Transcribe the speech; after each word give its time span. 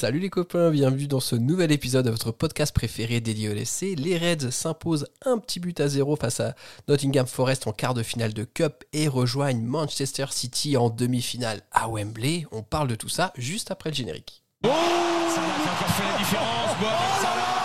Salut 0.00 0.20
les 0.20 0.30
copains, 0.30 0.70
bienvenue 0.70 1.08
dans 1.08 1.18
ce 1.18 1.34
nouvel 1.34 1.72
épisode 1.72 2.04
de 2.04 2.10
votre 2.12 2.30
podcast 2.30 2.72
préféré 2.72 3.20
dédié 3.20 3.48
au 3.48 3.52
LSC. 3.52 3.96
Les 3.96 4.16
Reds 4.16 4.52
s'imposent 4.52 5.08
un 5.24 5.38
petit 5.38 5.58
but 5.58 5.80
à 5.80 5.88
zéro 5.88 6.14
face 6.14 6.38
à 6.38 6.54
Nottingham 6.86 7.26
Forest 7.26 7.66
en 7.66 7.72
quart 7.72 7.94
de 7.94 8.04
finale 8.04 8.32
de 8.32 8.44
Cup 8.44 8.84
et 8.92 9.08
rejoignent 9.08 9.60
Manchester 9.60 10.26
City 10.30 10.76
en 10.76 10.88
demi-finale 10.88 11.62
à 11.72 11.88
Wembley. 11.88 12.46
On 12.52 12.62
parle 12.62 12.86
de 12.86 12.94
tout 12.94 13.08
ça 13.08 13.32
juste 13.36 13.72
après 13.72 13.90
le 13.90 13.96
générique. 13.96 14.44
Oh 14.62 14.68
Salah 14.68 15.46
qui 15.64 15.68
a 15.68 15.72
encore 15.72 15.88
fait 15.88 16.12
la 16.12 16.18
différence. 16.18 16.78
Mohamed 16.80 17.18
Salah 17.20 17.58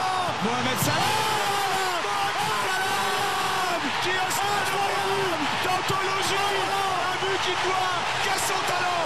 Mohamed 0.44 0.80
Salah 0.86 1.14
qui 4.02 4.10
a 4.10 4.26
incroyable 4.26 5.46
d'anthologie 5.64 6.50
Un 6.98 7.16
but 7.22 7.40
qui 7.46 7.54
doit 7.62 8.02
qu'à 8.26 8.38
son 8.42 8.60
talent 8.68 9.03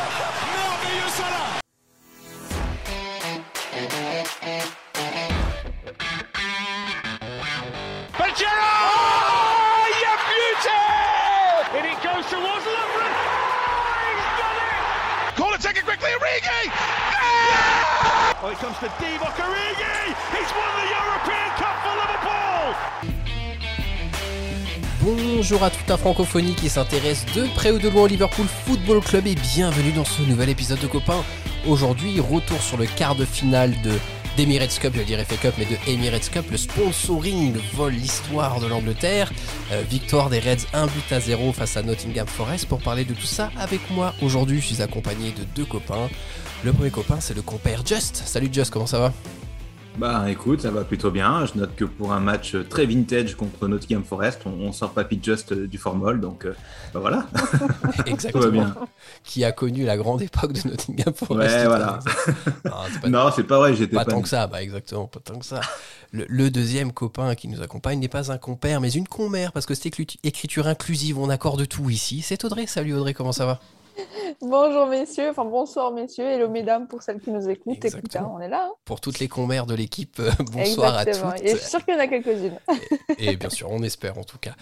Bonjour 25.01 25.63
à 25.63 25.69
toute 25.69 25.87
la 25.87 25.97
francophonie 25.97 26.55
qui 26.55 26.69
s'intéresse 26.69 27.25
de 27.35 27.47
près 27.55 27.71
ou 27.71 27.79
de 27.79 27.89
loin 27.89 28.03
au 28.03 28.07
Liverpool 28.07 28.47
Football 28.65 29.01
Club 29.01 29.27
et 29.27 29.35
bienvenue 29.35 29.91
dans 29.91 30.05
ce 30.05 30.21
nouvel 30.21 30.49
épisode 30.49 30.79
de 30.79 30.87
copains. 30.87 31.23
Aujourd'hui, 31.67 32.19
retour 32.19 32.61
sur 32.61 32.77
le 32.77 32.85
quart 32.85 33.15
de 33.15 33.25
finale 33.25 33.73
de 33.81 33.91
d'Emirates 34.37 34.77
Cup, 34.79 34.93
je 34.95 35.01
dirais 35.01 35.25
FA 35.25 35.35
Cup, 35.35 35.55
mais 35.57 35.65
de 35.65 35.75
Emirates 35.87 36.29
Cup, 36.29 36.45
le 36.51 36.57
sponsoring 36.57 37.57
vole 37.73 37.93
l'histoire 37.93 38.59
de 38.59 38.67
l'Angleterre. 38.67 39.31
Euh, 39.71 39.81
victoire 39.89 40.29
des 40.29 40.39
Reds 40.39 40.67
1 40.73 40.85
but 40.85 41.11
à 41.11 41.19
0 41.19 41.51
face 41.53 41.75
à 41.75 41.81
Nottingham 41.81 42.27
Forest. 42.27 42.67
Pour 42.67 42.79
parler 42.79 43.03
de 43.03 43.15
tout 43.15 43.25
ça 43.25 43.49
avec 43.57 43.81
moi 43.89 44.13
aujourd'hui, 44.21 44.61
je 44.61 44.67
suis 44.67 44.81
accompagné 44.83 45.31
de 45.31 45.43
deux 45.55 45.65
copains. 45.65 46.07
Le 46.63 46.71
premier 46.71 46.91
copain, 46.91 47.17
c'est 47.19 47.33
le 47.33 47.41
compère 47.41 47.83
Just. 47.83 48.21
Salut 48.25 48.49
Just, 48.51 48.71
comment 48.71 48.85
ça 48.85 48.99
va? 48.99 49.13
Bah 49.97 50.29
écoute, 50.29 50.61
ça 50.61 50.69
va 50.69 50.83
plutôt 50.83 51.09
bien. 51.09 51.45
Je 51.47 51.57
note 51.57 51.75
que 51.75 51.83
pour 51.83 52.13
un 52.13 52.19
match 52.19 52.55
très 52.69 52.85
vintage 52.85 53.33
contre 53.35 53.67
Nottingham 53.67 54.03
Forest, 54.03 54.41
on, 54.45 54.51
on 54.51 54.71
sort 54.71 54.91
Papy 54.91 55.19
Just 55.23 55.51
euh, 55.53 55.65
du 55.67 55.79
formol, 55.79 56.21
donc 56.21 56.45
euh, 56.45 56.53
bah 56.93 56.99
voilà. 56.99 57.25
Exactement. 58.05 58.43
Tout 58.43 58.47
va 58.47 58.51
bien. 58.51 58.75
Qui 59.23 59.43
a 59.43 59.51
connu 59.51 59.85
la 59.85 59.97
grande 59.97 60.21
époque 60.21 60.53
de 60.53 60.69
Nottingham 60.69 61.13
Forest. 61.15 61.55
Ouais, 61.55 61.65
voilà. 61.65 61.99
Non, 63.07 63.31
c'est 63.35 63.43
pas- 63.43 63.57
vrai, 63.57 63.73
j'étais 63.75 63.95
Pas 63.95 64.05
pas. 64.05 64.11
tant 64.11 64.21
que 64.21 64.29
ça, 64.29 64.45
bah 64.45 64.61
exactement, 64.61 65.07
pas 65.07 65.19
tant 65.19 65.39
que 65.39 65.45
ça. 65.45 65.61
Le, 66.11 66.25
le 66.27 66.51
deuxième 66.51 66.91
copain 66.91 67.33
qui 67.33 67.47
nous 67.47 67.61
accompagne 67.63 67.99
n'est 67.99 68.07
pas 68.07 68.31
un 68.31 68.37
compère, 68.37 68.79
mais 68.81 68.91
une 68.91 69.07
commère, 69.07 69.51
parce 69.51 69.65
que 69.65 69.73
c'est 69.73 69.87
écrit- 69.89 70.19
écriture 70.23 70.67
inclusive, 70.67 71.17
on 71.17 71.29
accorde 71.29 71.67
tout 71.67 71.89
ici. 71.89 72.21
C'est 72.21 72.43
Audrey, 72.45 72.67
salut 72.67 72.93
Audrey, 72.93 73.13
comment 73.15 73.31
ça 73.31 73.45
va? 73.47 73.59
Bonjour 74.41 74.85
messieurs, 74.87 75.29
enfin 75.31 75.45
bonsoir 75.45 75.91
messieurs, 75.91 76.25
hello 76.25 76.49
mesdames 76.49 76.87
pour 76.87 77.01
celles 77.01 77.19
qui 77.19 77.31
nous 77.31 77.49
écoutent. 77.49 77.83
Écoute, 77.83 78.15
hein, 78.15 78.29
on 78.33 78.39
est 78.39 78.47
là. 78.49 78.67
hein. 78.69 78.73
Pour 78.85 79.01
toutes 79.01 79.19
les 79.19 79.27
commères 79.27 79.65
de 79.65 79.73
l'équipe, 79.75 80.19
euh, 80.19 80.31
bonsoir 80.51 80.99
Exactement. 80.99 81.31
à 81.31 81.37
Et 81.39 81.47
je 81.47 81.51
toutes. 81.53 81.61
suis 81.61 81.69
sûre 81.69 81.85
qu'il 81.85 81.93
y 81.93 81.97
en 81.97 81.99
a 81.99 82.07
quelques-unes. 82.07 82.59
Et 83.17 83.35
bien 83.35 83.49
sûr, 83.49 83.69
on 83.71 83.81
espère 83.83 84.17
en 84.17 84.23
tout 84.23 84.37
cas. 84.37 84.55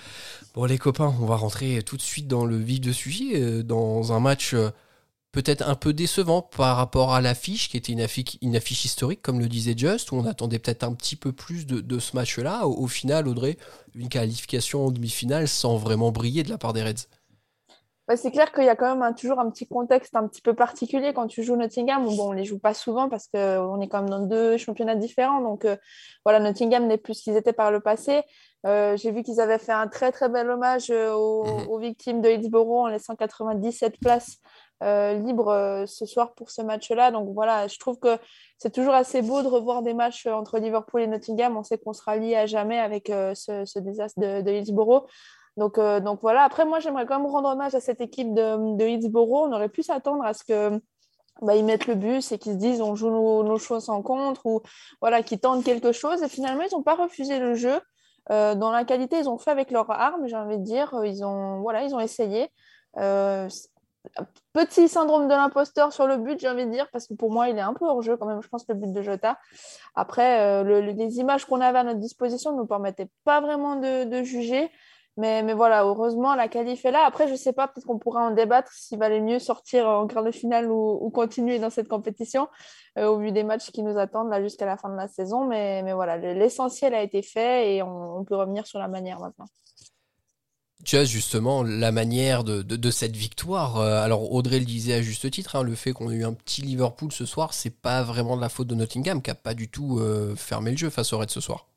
Bon 0.53 0.66
les 0.66 0.78
copains, 0.78 1.13
on 1.22 1.25
va 1.25 1.36
rentrer 1.36 1.81
tout 1.83 1.97
de 1.97 2.02
suite 2.02 2.28
dans 2.28 2.45
le 2.45 2.58
vif 2.58 2.81
de 2.81 2.91
sujet, 2.91 3.41
euh, 3.41 3.63
dans 3.63 4.13
un 4.13 4.19
match 4.19 4.53
euh, 4.53 4.69
peut-être 5.31 5.67
un 5.67 5.75
peu 5.75 5.91
décevant 5.91 6.41
par 6.41 6.78
rapport 6.78 7.13
à 7.13 7.19
l'affiche, 7.19 7.67
qui 7.69 7.75
était 7.78 7.91
une 7.91 8.02
affiche, 8.02 8.38
une 8.41 8.56
affiche 8.56 8.86
historique, 8.86 9.22
comme 9.22 9.39
le 9.39 9.50
disait 9.50 9.75
Just, 9.78 10.11
où 10.11 10.16
on 10.16 10.25
attendait 10.25 10.59
peut-être 10.59 10.83
un 10.83 10.94
petit 10.94 11.17
peu 11.17 11.33
plus 11.33 11.66
de, 11.66 11.81
de 11.81 12.00
ce 12.00 12.16
match-là. 12.16 12.66
Au, 12.67 12.83
au 12.83 12.88
final, 12.88 13.28
Audrey, 13.28 13.58
une 13.95 14.08
qualification 14.08 14.86
en 14.86 14.91
demi-finale 14.91 15.47
sans 15.50 15.75
vraiment 15.75 16.11
briller 16.11 16.44
de 16.44 16.50
la 16.50 16.57
part 16.57 16.72
des 16.72 16.84
Reds. 16.84 17.07
Bah, 18.07 18.16
c'est 18.16 18.29
clair 18.29 18.51
qu'il 18.51 18.66
y 18.66 18.69
a 18.69 18.75
quand 18.75 18.88
même 18.93 19.01
un- 19.01 19.13
toujours 19.13 19.39
un 19.39 19.49
petit 19.49 19.67
contexte 19.67 20.16
un 20.16 20.27
petit 20.27 20.41
peu 20.41 20.53
particulier 20.53 21.11
quand 21.13 21.25
tu 21.25 21.41
joues 21.41 21.55
Nottingham. 21.55 22.05
Bon, 22.05 22.29
on 22.29 22.31
les 22.33 22.43
joue 22.45 22.59
pas 22.59 22.75
souvent 22.75 23.09
parce 23.09 23.27
qu'on 23.27 23.81
est 23.81 23.88
quand 23.88 24.01
même 24.01 24.09
dans 24.11 24.19
deux 24.19 24.57
championnats 24.57 24.93
différents. 24.95 25.41
Donc 25.41 25.66
euh, 25.66 25.75
voilà, 26.23 26.39
Nottingham 26.39 26.85
n'est 26.85 26.99
plus 26.99 27.16
ce 27.16 27.23
qu'ils 27.23 27.35
étaient 27.38 27.51
par 27.53 27.71
le 27.71 27.79
passé. 27.79 28.21
Euh, 28.67 28.95
J'ai 28.95 29.11
vu 29.11 29.23
qu'ils 29.23 29.39
avaient 29.41 29.57
fait 29.57 29.71
un 29.71 29.88
très 29.88 30.11
très 30.11 30.29
bel 30.29 30.49
hommage 30.49 30.91
euh, 30.91 31.13
aux, 31.13 31.45
Mhm. 31.45 31.67
aux 31.69 31.79
victimes 31.79 32.21
de 32.21 32.29
Hillsborough 32.29 32.83
en 32.83 32.88
laissant 32.88 33.16
97 33.16 33.97
places 33.99 34.37
euh, 34.83 35.13
libres 35.13 35.47
euh, 35.49 35.85
ce 35.87 36.05
soir 36.05 36.33
pour 36.35 36.51
ce 36.51 36.61
match-là. 36.61 37.09
Donc 37.09 37.29
voilà, 37.33 37.67
je 37.67 37.79
trouve 37.79 37.97
que 37.97 38.17
c'est 38.59 38.72
toujours 38.73 38.93
assez 38.93 39.22
beau 39.23 39.41
de 39.41 39.47
revoir 39.47 39.81
des 39.81 39.93
matchs 39.95 40.27
euh, 40.27 40.33
entre 40.33 40.59
Liverpool 40.59 41.01
et 41.01 41.07
Nottingham. 41.07 41.57
On 41.57 41.63
sait 41.63 41.77
qu'on 41.79 41.93
sera 41.93 42.17
lié 42.17 42.35
à 42.35 42.45
jamais 42.45 42.77
avec 42.79 43.09
euh, 43.09 43.33
ce, 43.33 43.66
ce 43.66 43.79
désastre 43.79 44.19
de, 44.19 44.41
de 44.41 44.51
Hillsborough. 44.51 45.07
Donc, 45.57 45.77
euh, 45.77 45.99
donc 46.01 46.19
voilà, 46.21 46.43
après 46.43 46.66
moi 46.66 46.79
j'aimerais 46.79 47.05
quand 47.05 47.17
même 47.19 47.31
rendre 47.31 47.49
hommage 47.49 47.75
à 47.75 47.79
cette 47.79 48.01
équipe 48.01 48.33
de, 48.33 48.75
de 48.75 48.85
Hillsborough. 48.85 49.47
On 49.49 49.53
aurait 49.53 49.69
pu 49.69 49.83
s'attendre 49.83 50.23
à 50.25 50.33
ce 50.33 50.43
que 50.43 50.81
bah, 51.41 51.55
ils 51.55 51.63
mettent 51.66 51.88
le 51.88 51.95
bus 51.95 52.31
et 52.31 52.38
qu'ils 52.38 52.53
se 52.53 52.57
disent 52.57 52.81
on 52.81 52.95
joue 52.95 53.09
nos, 53.09 53.57
choses 53.57 53.89
en 53.89 54.01
contre 54.01 54.45
ou 54.45 54.61
voilà, 55.01 55.23
qu'ils 55.23 55.39
tentent 55.39 55.63
quelque 55.63 55.91
chose. 55.91 56.21
Et 56.23 56.27
finalement, 56.29 56.63
ils 56.69 56.75
n'ont 56.75 56.83
pas 56.83 56.95
refusé 56.95 57.39
le 57.39 57.55
jeu. 57.55 57.79
Euh, 58.31 58.55
dans 58.55 58.71
la 58.71 58.83
qualité, 58.85 59.17
ils 59.19 59.29
ont 59.29 59.38
fait 59.38 59.51
avec 59.51 59.71
leurs 59.71 59.89
armes, 59.91 60.27
j'ai 60.27 60.35
envie 60.35 60.57
de 60.57 60.63
dire. 60.63 60.93
Ils 61.05 61.23
ont, 61.23 61.61
voilà, 61.61 61.83
ils 61.83 61.93
ont 61.95 61.99
essayé. 61.99 62.49
Euh, 62.97 63.47
petit 64.53 64.87
syndrome 64.87 65.27
de 65.27 65.33
l'imposteur 65.33 65.91
sur 65.93 66.05
le 66.07 66.17
but, 66.17 66.39
j'ai 66.39 66.49
envie 66.49 66.66
de 66.66 66.72
dire, 66.72 66.87
parce 66.91 67.07
que 67.07 67.13
pour 67.13 67.31
moi, 67.31 67.49
il 67.49 67.57
est 67.57 67.61
un 67.61 67.73
peu 67.73 67.85
hors 67.85 68.01
jeu 68.01 68.17
quand 68.17 68.25
même, 68.27 68.41
je 68.41 68.47
pense, 68.47 68.66
le 68.67 68.75
but 68.75 68.91
de 68.91 69.01
Jota. 69.01 69.37
Après, 69.95 70.39
euh, 70.41 70.63
le- 70.63 70.81
le- 70.81 70.91
les 70.91 71.17
images 71.19 71.45
qu'on 71.45 71.61
avait 71.61 71.79
à 71.79 71.83
notre 71.83 71.99
disposition 71.99 72.51
ne 72.51 72.57
nous 72.57 72.66
permettaient 72.67 73.09
pas 73.23 73.41
vraiment 73.41 73.75
de 73.75 74.23
juger. 74.23 74.69
Mais, 75.18 75.53
voilà, 75.53 75.84
heureusement, 75.84 76.36
la 76.36 76.50
qualif 76.50 76.84
est 76.84 76.92
là. 76.92 77.06
Après, 77.06 77.30
je 77.30 77.36
sais 77.36 77.53
pas, 77.53 77.68
peut-être 77.68 77.86
qu'on 77.86 78.00
pourra 78.00 78.28
en 78.28 78.31
débattre 78.31 78.72
s'il 78.74 79.00
valait 79.00 79.22
mieux 79.22 79.40
sortir 79.40 79.88
en 79.88 80.08
quart 80.08 80.24
de 80.24 80.31
finale 80.31 80.70
ou, 80.70 81.09
continuer 81.09 81.59
dans 81.59 81.70
cette 81.70 81.88
compétition 81.88 82.50
euh, 82.98 83.08
au 83.08 83.20
vu 83.20 83.31
des 83.31 83.44
matchs 83.44 83.72
qui 83.72 83.81
nous 83.81 83.98
attendent 83.98 84.30
là 84.30 84.44
jusqu'à 84.44 84.66
la 84.66 84.76
fin 84.76 84.90
de 84.90 84.98
la 84.98 85.08
saison. 85.08 85.46
Mais, 85.46 85.94
voilà, 85.94 86.18
le- 86.18 86.34
l'essentiel 86.34 86.94
a 86.94 87.02
été 87.02 87.22
fait 87.22 87.76
et 87.76 87.84
on, 87.84 88.26
peut 88.26 88.36
revenir 88.36 88.68
sur 88.68 88.80
la 88.80 88.88
manière 88.88 89.20
maintenant. 89.20 89.46
Just 90.84 91.12
justement 91.12 91.64
la 91.64 91.92
manière 91.92 92.44
de, 92.44 92.92
cette 92.92 93.16
victoire. 93.16 93.78
Euh, 93.78 94.03
alors 94.03 94.34
Audrey 94.34 94.59
le 94.59 94.66
disait 94.66 94.96
à 94.96 95.02
juste 95.02 95.32
titre, 95.32 95.56
hein, 95.56 95.64
le 95.64 95.76
fait 95.76 95.94
qu'on 95.94 96.12
ait 96.12 96.16
eu 96.16 96.26
un 96.26 96.34
petit 96.34 96.62
Liverpool 96.62 97.12
ce 97.12 97.26
soir, 97.26 97.53
c'est 97.53 97.70
pas 97.70 98.03
vraiment 98.03 98.36
de 98.36 98.42
la 98.42 98.50
faute 98.50 98.68
de 98.68 98.76
Nottingham 98.76 99.22
qui 99.22 99.32
a 99.32 99.36
pas 99.36 99.53
du 99.53 99.70
tout 99.70 100.00
euh, 100.00 100.36
fermé 100.36 100.72
le 100.72 100.78
jeu 100.78 100.90
face 100.90 101.14
aux 101.14 101.18
Reds 101.18 101.30
ce 101.30 101.40
soir. 101.40 101.68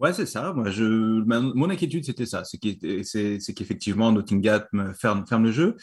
Ouais, 0.00 0.12
c'est 0.14 0.26
ça. 0.26 0.52
Moi, 0.54 0.70
je, 0.70 0.84
ma- 1.24 1.40
mon 1.40 1.68
inquiétude, 1.68 2.04
c'était 2.04 2.26
ça. 2.26 2.42
C'est 2.44 2.58
qu'effectivement, 3.54 4.10
Nottingham 4.12 4.62
ferme, 4.98 5.26
ferme 5.26 5.44
le 5.44 5.52
jeu. 5.52 5.76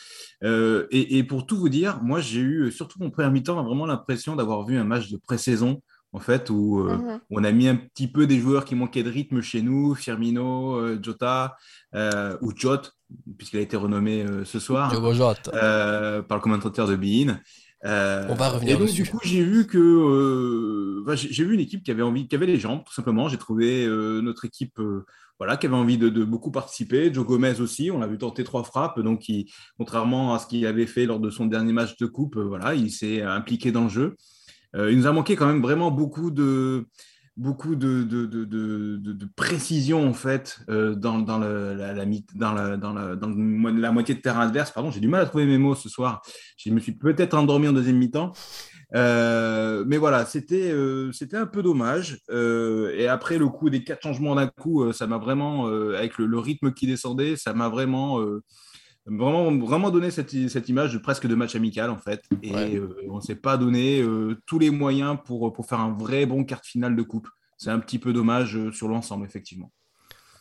Euh, 0.44 0.88
et, 0.92 1.18
et 1.20 1.24
pour 1.24 1.46
tout 1.46 1.58
vous 1.58 1.70
dire, 1.70 2.02
moi, 2.02 2.20
j'ai 2.20 2.40
eu, 2.42 2.72
surtout 2.72 2.98
mon 3.00 3.12
premier 3.12 3.30
mi-temps, 3.30 3.64
vraiment 3.64 3.86
l'impression 3.86 4.36
d'avoir 4.36 4.66
vu 4.66 4.78
un 4.78 4.84
match 4.84 5.10
de 5.12 5.18
pré-saison, 5.18 5.82
en 6.14 6.20
fait, 6.20 6.50
où 6.50 6.80
euh, 6.80 6.98
Mhm. 6.98 7.20
on 7.30 7.44
a 7.44 7.52
mis 7.52 7.68
un 7.68 7.76
petit 7.76 8.08
peu 8.08 8.26
des 8.26 8.40
joueurs 8.40 8.66
qui 8.66 8.74
manquaient 8.76 9.04
de 9.04 9.12
rythme 9.12 9.42
chez 9.42 9.62
nous, 9.62 9.94
Firmino, 9.94 10.76
euh, 10.78 11.00
Jota, 11.02 11.56
euh, 11.94 12.38
ou 12.42 12.52
Jot, 12.56 12.82
puisqu'il 13.38 13.58
a 13.60 13.62
été 13.62 13.78
renommé 13.78 14.24
euh, 14.24 14.44
ce 14.46 14.60
soir 14.60 14.90
euh, 15.54 16.22
par 16.24 16.38
le 16.38 16.42
commentateur 16.42 16.88
de 16.88 16.96
Bein. 16.96 17.40
Euh, 17.88 18.26
On 18.30 18.36
va 18.36 18.50
revenir 18.50 18.76
et 18.76 18.78
donc, 18.78 18.88
dessus. 18.88 19.04
Du 19.04 19.10
coup, 19.10 19.20
j'ai 19.24 19.44
vu 19.44 19.66
que 19.66 19.78
euh, 19.78 21.16
j'ai 21.16 21.44
vu 21.46 21.54
une 21.54 21.60
équipe 21.60 21.84
qui 21.84 21.92
avait 21.92 22.02
envie, 22.04 22.28
qui 22.28 22.36
avait 22.36 22.46
les 22.46 22.58
jambes, 22.60 22.84
tout 22.86 22.94
simplement. 22.94 23.30
J'ai 23.30 23.38
trouvé 23.38 23.86
euh, 23.86 24.22
notre 24.22 24.46
équipe, 24.46 24.80
voilà, 25.40 25.56
qui 25.58 25.68
avait 25.68 25.76
envie 25.76 25.98
de, 25.98 26.10
de 26.10 26.24
beaucoup 26.24 26.52
participer. 26.52 27.14
Joe 27.14 27.26
Gomez 27.26 27.62
aussi, 27.62 27.90
on 27.92 28.00
l'a 28.00 28.08
vu 28.08 28.18
tenter 28.18 28.44
trois 28.44 28.64
frappes, 28.64 29.00
donc 29.00 29.30
il- 29.30 29.46
contrairement 29.78 30.34
à 30.34 30.40
ce 30.40 30.48
qu'il 30.48 30.66
avait 30.66 30.88
fait 30.88 31.06
lors 31.06 31.20
de 31.20 31.30
son 31.30 31.46
dernier 31.46 31.74
match 31.74 31.96
de 31.98 32.06
coupe, 32.08 32.38
voilà, 32.38 32.76
il 32.76 32.92
s'est 32.92 33.22
impliqué 33.22 33.72
dans 33.72 33.84
le 33.84 33.90
jeu. 33.90 34.16
Il 34.76 34.96
nous 34.98 35.08
a 35.08 35.12
manqué 35.12 35.36
quand 35.36 35.48
même 35.48 35.62
vraiment 35.62 35.90
beaucoup 35.92 36.30
de 36.30 36.86
beaucoup 37.38 37.76
de, 37.76 38.04
de, 38.04 38.26
de, 38.26 38.46
de, 38.46 39.28
précision 39.36 40.08
en 40.08 40.14
fait 40.14 40.60
dans, 40.68 41.40
la, 41.40 42.06
moitié 43.92 44.16
de 44.16 44.22
terrain 44.22 44.42
adverse. 44.42 44.72
Pardon, 44.72 44.92
j'ai 44.92 45.00
du 45.00 45.08
mal 45.08 45.22
à 45.22 45.26
trouver 45.26 45.46
mes 45.46 45.58
mots 45.58 45.76
ce 45.76 45.88
soir. 45.88 46.22
Je 46.58 46.72
me 46.72 46.80
suis 46.80 46.94
peut-être 46.94 47.36
endormi 47.36 47.68
en 47.68 47.74
deuxième 47.74 47.98
mi-temps. 47.98 48.34
Euh, 48.96 49.84
mais 49.86 49.98
voilà, 49.98 50.26
c'était 50.26 50.72
euh, 50.72 51.12
c'était 51.12 51.38
un 51.38 51.46
peu 51.46 51.62
dommage. 51.62 52.20
Euh, 52.30 52.94
et 52.96 53.08
après 53.08 53.38
le 53.38 53.48
coup 53.48 53.70
des 53.70 53.84
quatre 53.84 54.04
changements 54.04 54.36
d'un 54.36 54.48
coup, 54.48 54.92
ça 54.94 55.08
m'a 55.08 55.18
vraiment, 55.18 55.68
avec 55.68 56.18
le, 56.18 56.40
rythme 56.40 56.72
qui 56.74 56.88
descendait, 56.88 57.36
ça 57.36 57.54
m'a 57.54 57.70
vraiment, 57.70 58.20
vraiment, 59.08 59.52
vraiment 59.58 59.90
donné 59.92 60.12
cette, 60.12 60.32
cette 60.50 60.70
image 60.70 60.94
de 60.94 60.98
presque 61.00 61.28
de 61.28 61.36
match 61.36 61.56
amical 61.56 61.90
en 61.90 61.98
fait. 61.98 62.22
Et 62.42 62.52
Ouais. 62.54 62.76
euh, 62.76 62.96
on 63.10 63.18
ne 63.18 63.22
s'est 63.22 63.36
pas 63.36 63.58
donné 63.58 64.02
euh, 64.02 64.40
tous 64.46 64.60
les 64.60 64.70
moyens 64.70 65.18
pour, 65.26 65.52
pour 65.54 65.66
faire 65.66 65.80
un 65.80 65.92
vrai 65.92 66.26
bon 66.26 66.44
quart 66.44 66.62
de 66.62 66.66
finale 66.66 66.96
de 66.96 67.04
coupe. 67.04 67.28
C'est 67.58 67.72
un 67.72 67.80
petit 67.80 68.00
peu 68.00 68.14
dommage 68.14 68.56
euh, 68.56 68.72
sur 68.72 68.88
l'ensemble, 68.88 69.26
effectivement. 69.26 69.72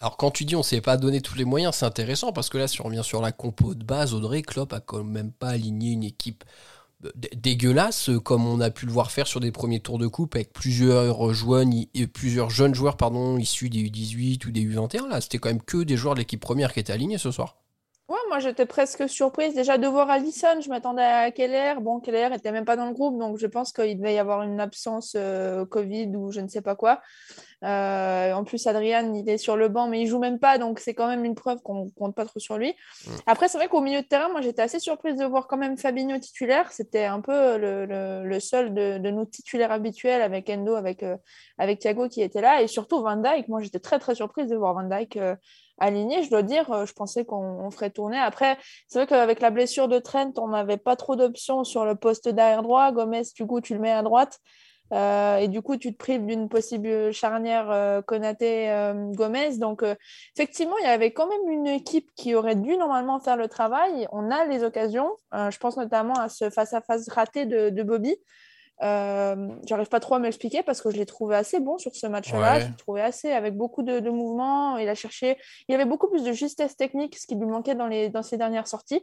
Alors 0.01 0.19
quand 0.19 0.31
tu 0.31 0.45
dis 0.45 0.55
on 0.57 0.63
s'est 0.63 0.83
pas 0.83 0.99
donné 0.99 1.23
tous 1.23 1.37
les 1.37 1.47
moyens, 1.47 1.75
c'est 1.77 1.87
intéressant 1.87 2.31
parce 2.33 2.51
que 2.51 2.59
là 2.59 2.69
si 2.69 2.83
on 2.83 2.85
revient 2.85 3.03
sur 3.03 3.23
la 3.23 3.33
compo 3.33 3.75
de 3.75 3.83
base, 3.83 4.13
Audrey 4.13 4.43
Klopp 4.43 4.73
a 4.75 4.81
quand 4.81 5.03
même 5.03 5.33
pas 5.33 5.49
aligné 5.49 5.93
une 5.93 6.05
équipe 6.05 6.45
dégueulasse, 7.35 8.11
comme 8.25 8.47
on 8.47 8.61
a 8.61 8.71
pu 8.71 8.87
le 8.87 8.93
voir 8.93 9.11
faire 9.11 9.27
sur 9.27 9.41
des 9.41 9.53
premiers 9.53 9.81
tours 9.81 9.99
de 9.99 10.07
coupe 10.07 10.35
avec 10.35 10.53
plusieurs, 10.53 11.33
jeunes, 11.35 11.87
plusieurs 12.13 12.51
jeunes 12.51 12.75
joueurs 12.75 12.97
pardon, 12.97 13.39
issus 13.39 13.69
des 13.71 13.89
U18 13.89 14.47
ou 14.47 14.51
des 14.51 14.63
U21. 14.67 15.09
Là, 15.09 15.21
c'était 15.21 15.39
quand 15.39 15.49
même 15.51 15.63
que 15.63 15.83
des 15.83 15.97
joueurs 15.97 16.15
de 16.15 16.21
l'équipe 16.21 16.41
première 16.41 16.73
qui 16.73 16.81
étaient 16.81 16.93
alignés 16.93 17.19
ce 17.19 17.31
soir. 17.31 17.57
Moi 18.29 18.39
j'étais 18.41 18.67
presque 18.67 19.09
surprise 19.09 19.55
déjà 19.55 19.79
de 19.79 19.87
voir 19.87 20.11
Allison. 20.11 20.61
Je 20.61 20.69
m'attendais 20.69 21.03
à 21.03 21.31
Keller. 21.31 21.75
Bon, 21.81 22.01
Keller 22.01 22.29
n'était 22.31 22.53
même 22.53 22.65
pas 22.65 22.77
dans 22.77 22.87
le 22.87 22.93
groupe, 22.93 23.19
donc 23.19 23.39
je 23.39 23.47
pense 23.47 23.73
qu'il 23.73 23.97
devait 23.99 24.15
y 24.15 24.19
avoir 24.19 24.43
une 24.43 24.61
absence 24.61 25.15
euh, 25.17 25.65
Covid 25.65 26.15
ou 26.17 26.33
je 26.33 26.41
ne 26.41 26.49
sais 26.49 26.63
pas 26.63 26.75
quoi. 26.77 27.01
Euh, 27.65 28.33
en 28.33 28.45
plus, 28.45 28.67
Adrian, 28.67 29.15
il 29.15 29.29
est 29.29 29.39
sur 29.39 29.57
le 29.57 29.69
banc, 29.69 29.89
mais 29.89 30.03
il 30.03 30.07
joue 30.07 30.19
même 30.19 30.39
pas, 30.39 30.59
donc 30.59 30.79
c'est 30.79 30.95
quand 30.95 31.07
même 31.07 31.25
une 31.25 31.35
preuve 31.35 31.63
qu'on 31.63 31.89
compte 31.91 32.15
pas 32.15 32.27
trop 32.27 32.39
sur 32.39 32.59
lui. 32.59 32.75
Mm. 33.07 33.11
Après, 33.27 33.49
c'est 33.49 33.59
vrai 33.59 33.69
qu'au 33.69 33.81
milieu 33.81 34.03
de 34.03 34.07
terrain, 34.07 34.29
moi 34.29 34.41
j'étais 34.41 34.63
assez 34.63 34.79
surprise 34.79 35.17
de 35.17 35.25
voir 35.25 35.47
quand 35.47 35.57
même 35.57 35.77
Fabinho 35.79 36.19
titulaire. 36.19 36.71
C'était 36.73 37.05
un 37.05 37.21
peu 37.21 37.57
le, 37.59 38.41
seul 38.41 38.75
de, 38.75 38.99
nos 39.11 39.25
titulaires 39.25 39.73
habituels 39.73 40.23
avec 40.23 40.51
Endo, 40.51 40.75
avec, 40.75 41.03
euh, 41.03 41.17
avec 41.59 41.79
Thiago 41.79 42.09
qui 42.09 42.23
était 42.23 42.41
là, 42.41 42.63
et 42.63 42.67
surtout 42.67 43.01
Van 43.01 43.17
Dyke. 43.17 43.49
Moi 43.49 43.61
j'étais 43.63 43.81
très 43.81 43.99
très 43.99 44.15
surprise 44.15 44.49
de 44.49 44.57
voir 44.57 44.75
Van 44.75 44.85
Dyke 44.85 45.19
aligné, 45.79 46.23
je 46.23 46.31
dois 46.31 46.43
dire, 46.43 46.71
euh, 46.73 46.87
je 46.87 46.93
pensais 46.93 47.25
qu'on 47.25 47.71
ferait 47.71 47.91
tourner. 47.91 48.19
Après, 48.19 48.59
c'est 48.89 48.99
vrai 48.99 49.07
qu'avec 49.07 49.41
la 49.41 49.51
blessure 49.51 49.89
de 49.89 49.99
Trent, 49.99 50.33
on 50.39 50.49
n'avait 50.49 50.77
pas 50.77 50.97
trop 50.97 51.17
d'options 51.17 51.65
sur 51.65 51.85
le 51.85 51.95
poste 51.95 52.29
derrière 52.29 52.63
droit. 52.63 52.93
Gomez, 52.93 53.23
du 53.35 53.47
coup, 53.47 53.61
tu 53.61 53.75
le 53.75 53.81
mets 53.81 53.93
à 53.93 54.03
droite. 54.03 54.39
Euh, 54.93 55.39
et 55.39 55.49
du 55.49 55.63
coup, 55.63 55.77
tu 55.77 55.93
te 55.93 55.99
prives 55.99 56.25
d'une 56.27 56.49
possible 56.49 57.13
charnière 57.13 57.71
euh, 57.71 58.03
Konaté-Gomez. 58.03 59.59
Donc, 59.59 59.83
effectivement, 60.37 60.79
il 60.79 60.85
y 60.85 60.91
avait 60.91 61.13
quand 61.13 61.27
même 61.27 61.51
une 61.51 61.67
équipe 61.67 62.09
qui 62.15 62.35
aurait 62.35 62.55
dû 62.55 62.77
normalement 62.77 63.19
faire 63.19 63.37
le 63.37 63.49
travail. 63.49 64.07
On 64.13 64.31
a 64.31 64.45
les 64.45 64.63
occasions. 64.63 65.11
je 65.33 65.59
pense 65.59 65.77
notamment 65.77 66.15
à 66.15 66.29
ce 66.29 66.51
face-à-face 66.51 67.09
raté 67.09 67.47
de 67.47 67.83
Bobby. 67.83 68.17
Euh, 68.83 69.49
j'arrive 69.67 69.89
pas 69.89 70.01
trop 70.01 70.15
à 70.17 70.19
m'expliquer 70.19 70.63
parce 70.63 70.83
que 70.83 70.91
je 70.91 70.97
l'ai 70.97 71.07
trouvé 71.07 71.37
assez 71.37 71.61
bon 71.61 71.79
sur 71.79 71.95
ce 71.95 72.07
match-là. 72.07 72.61
Je 72.61 72.67
l'ai 72.67 72.77
trouvé 72.77 73.01
assez 73.01 73.33
avec 73.33 73.57
beaucoup 73.57 73.83
de, 73.83 74.11
mouvements. 74.11 74.77
Il 74.79 74.89
a 74.89 74.95
cherché, 74.95 75.39
il 75.69 75.73
y 75.73 75.75
avait 75.75 75.87
beaucoup 75.87 76.09
plus 76.09 76.25
de 76.25 76.33
justesse 76.33 76.77
technique, 76.77 77.17
ce 77.19 77.27
qui 77.27 77.35
lui 77.35 77.47
manquait 77.47 77.75
dans, 77.75 77.87
les, 77.87 78.09
dans 78.09 78.23
ses 78.23 78.37
dernières 78.37 78.69
sorties. 78.69 79.03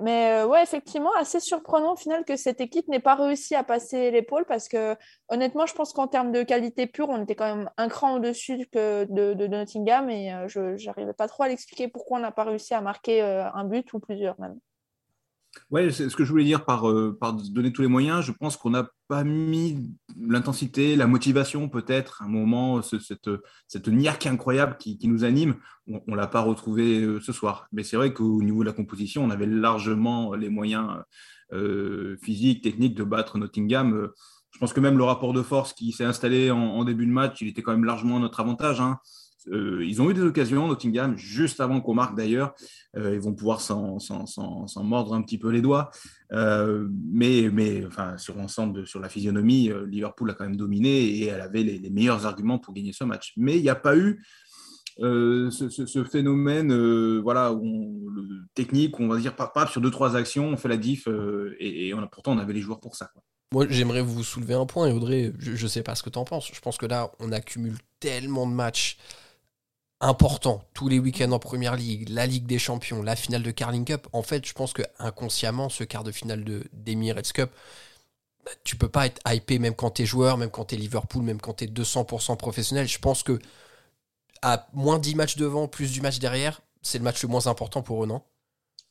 Mais 0.00 0.30
euh, 0.30 0.46
ouais, 0.46 0.62
effectivement, 0.62 1.12
assez 1.18 1.40
surprenant 1.40 1.94
au 1.94 1.96
final 1.96 2.24
que 2.24 2.36
cette 2.36 2.60
équipe 2.60 2.86
n'ait 2.86 3.00
pas 3.00 3.16
réussi 3.16 3.56
à 3.56 3.64
passer 3.64 4.12
l'épaule 4.12 4.44
parce 4.46 4.68
que 4.68 4.96
honnêtement, 5.28 5.66
je 5.66 5.74
pense 5.74 5.92
qu'en 5.92 6.06
termes 6.06 6.30
de 6.30 6.44
qualité 6.44 6.86
pure, 6.86 7.08
on 7.08 7.20
était 7.20 7.34
quand 7.34 7.56
même 7.56 7.70
un 7.76 7.88
cran 7.88 8.14
au-dessus 8.14 8.58
de, 8.58 9.06
de, 9.10 9.46
Nottingham 9.48 10.08
et 10.08 10.32
euh, 10.32 10.46
je 10.46 10.86
n'arrivais 10.86 11.14
pas 11.14 11.26
trop 11.26 11.42
à 11.42 11.48
l'expliquer 11.48 11.88
pourquoi 11.88 12.18
on 12.18 12.20
n'a 12.20 12.30
pas 12.30 12.44
réussi 12.44 12.74
à 12.74 12.80
marquer 12.80 13.20
un 13.20 13.64
but 13.64 13.92
ou 13.92 13.98
plusieurs 13.98 14.38
même. 14.38 14.60
Oui, 15.70 15.92
c'est 15.92 16.08
ce 16.08 16.16
que 16.16 16.24
je 16.24 16.30
voulais 16.30 16.44
dire 16.44 16.64
par, 16.64 16.88
euh, 16.88 17.16
par 17.18 17.34
donner 17.34 17.72
tous 17.72 17.82
les 17.82 17.88
moyens. 17.88 18.24
Je 18.24 18.32
pense 18.32 18.56
qu'on 18.56 18.70
n'a 18.70 18.88
pas 19.08 19.24
mis 19.24 19.90
l'intensité, 20.18 20.96
la 20.96 21.06
motivation 21.06 21.68
peut-être, 21.68 22.22
un 22.22 22.28
moment, 22.28 22.82
cette, 22.82 23.30
cette 23.66 23.88
niaque 23.88 24.26
incroyable 24.26 24.76
qui, 24.78 24.98
nous 25.04 25.24
anime. 25.24 25.56
On 25.86 26.02
ne 26.06 26.16
l'a 26.16 26.26
pas 26.26 26.40
retrouvé 26.40 27.00
euh, 27.00 27.20
ce 27.20 27.32
soir. 27.32 27.68
Mais 27.72 27.82
c'est 27.82 27.96
vrai 27.96 28.12
qu'au 28.12 28.42
niveau 28.42 28.60
de 28.60 28.68
la 28.68 28.74
composition, 28.74 29.24
on 29.24 29.30
avait 29.30 29.46
largement 29.46 30.34
les 30.34 30.48
moyens 30.48 30.88
euh, 31.52 32.16
physiques, 32.22 32.62
techniques 32.62 32.94
de 32.94 33.04
battre 33.04 33.38
Nottingham. 33.38 34.08
Je 34.50 34.58
pense 34.58 34.72
que 34.72 34.80
même 34.80 34.98
le 34.98 35.04
rapport 35.04 35.32
de 35.32 35.42
force 35.42 35.72
qui 35.72 35.92
s'est 35.92 36.04
installé 36.04 36.50
en, 36.50 36.84
début 36.84 37.06
de 37.06 37.12
match, 37.12 37.40
il 37.40 37.48
était 37.48 37.62
quand 37.62 37.72
même 37.72 37.84
largement 37.84 38.16
à 38.16 38.20
notre 38.20 38.40
avantage. 38.40 38.80
Hein. 38.80 38.98
Euh, 39.52 39.84
ils 39.84 40.00
ont 40.02 40.10
eu 40.10 40.14
des 40.14 40.22
occasions, 40.22 40.66
Nottingham, 40.68 41.16
juste 41.16 41.60
avant 41.60 41.80
qu'on 41.80 41.94
marque 41.94 42.16
d'ailleurs. 42.16 42.54
Euh, 42.96 43.14
ils 43.14 43.20
vont 43.20 43.34
pouvoir 43.34 43.60
s'en 43.60 43.98
mordre 44.82 45.14
un 45.14 45.22
petit 45.22 45.38
peu 45.38 45.50
les 45.50 45.60
doigts. 45.60 45.90
Euh, 46.32 46.88
mais 47.12 47.84
enfin, 47.86 48.16
sur 48.18 48.36
l'ensemble, 48.36 48.86
sur 48.86 49.00
la 49.00 49.08
physionomie, 49.08 49.70
Liverpool 49.86 50.30
a 50.30 50.34
quand 50.34 50.44
même 50.44 50.56
dominé 50.56 51.04
et 51.04 51.26
elle 51.26 51.40
avait 51.40 51.62
les, 51.62 51.90
meilleurs 51.90 52.26
arguments 52.26 52.58
pour 52.58 52.74
gagner 52.74 52.92
ce 52.92 53.04
match. 53.04 53.32
Mais 53.36 53.56
il 53.56 53.62
n'y 53.62 53.70
a 53.70 53.74
pas 53.74 53.96
eu 53.96 54.22
ce, 54.98 56.04
phénomène 56.10 56.72
voilà, 57.20 57.54
technique, 58.54 58.98
on 59.00 59.08
va 59.08 59.18
dire, 59.18 59.34
pas, 59.34 59.66
sur 59.66 59.80
deux, 59.80 59.90
trois 59.90 60.16
actions, 60.16 60.48
on 60.48 60.56
fait 60.56 60.68
la 60.68 60.76
diff 60.76 61.08
et, 61.58 61.92
pourtant 62.12 62.32
on 62.32 62.38
avait 62.38 62.52
les 62.52 62.60
joueurs 62.60 62.80
pour 62.80 62.96
ça. 62.96 63.10
Moi, 63.52 63.66
j'aimerais 63.70 64.02
vous 64.02 64.22
soulever 64.22 64.52
un 64.52 64.66
point, 64.66 64.88
et 64.88 64.92
Audrey, 64.92 65.32
je 65.38 65.62
ne 65.62 65.68
sais 65.68 65.82
pas 65.82 65.94
ce 65.94 66.02
que 66.02 66.10
tu 66.10 66.18
en 66.18 66.24
penses. 66.24 66.50
Je 66.52 66.60
pense 66.60 66.76
que 66.76 66.84
là, 66.84 67.10
on 67.18 67.32
accumule 67.32 67.78
tellement 67.98 68.46
de 68.46 68.52
matchs 68.52 68.98
important 70.00 70.62
tous 70.74 70.88
les 70.88 70.98
week-ends 70.98 71.32
en 71.32 71.38
première 71.38 71.76
ligue, 71.76 72.08
la 72.08 72.26
Ligue 72.26 72.46
des 72.46 72.58
Champions, 72.58 73.02
la 73.02 73.16
finale 73.16 73.42
de 73.42 73.50
Carling 73.50 73.84
Cup. 73.84 74.06
En 74.12 74.22
fait, 74.22 74.46
je 74.46 74.52
pense 74.52 74.72
que 74.72 74.82
inconsciemment, 74.98 75.68
ce 75.68 75.84
quart 75.84 76.04
de 76.04 76.12
finale 76.12 76.44
de 76.44 76.64
d'Emirates 76.72 77.32
Cup, 77.32 77.50
bah, 78.44 78.52
tu 78.64 78.76
peux 78.76 78.88
pas 78.88 79.06
être 79.06 79.20
hypé 79.26 79.58
même 79.58 79.74
quand 79.74 79.92
tu 79.92 80.02
es 80.02 80.06
joueur, 80.06 80.38
même 80.38 80.50
quand 80.50 80.66
tu 80.66 80.74
es 80.76 80.78
Liverpool, 80.78 81.22
même 81.22 81.40
quand 81.40 81.54
tu 81.54 81.64
es 81.64 81.66
200% 81.68 82.36
professionnel. 82.36 82.86
Je 82.88 82.98
pense 82.98 83.22
que 83.22 83.38
à 84.42 84.68
moins 84.72 84.98
10 84.98 85.14
matchs 85.16 85.36
devant, 85.36 85.68
plus 85.68 85.92
du 85.92 86.00
match 86.00 86.18
derrière, 86.18 86.60
c'est 86.82 86.98
le 86.98 87.04
match 87.04 87.22
le 87.22 87.28
moins 87.28 87.46
important 87.48 87.82
pour 87.82 88.04
eux, 88.04 88.06
non? 88.06 88.22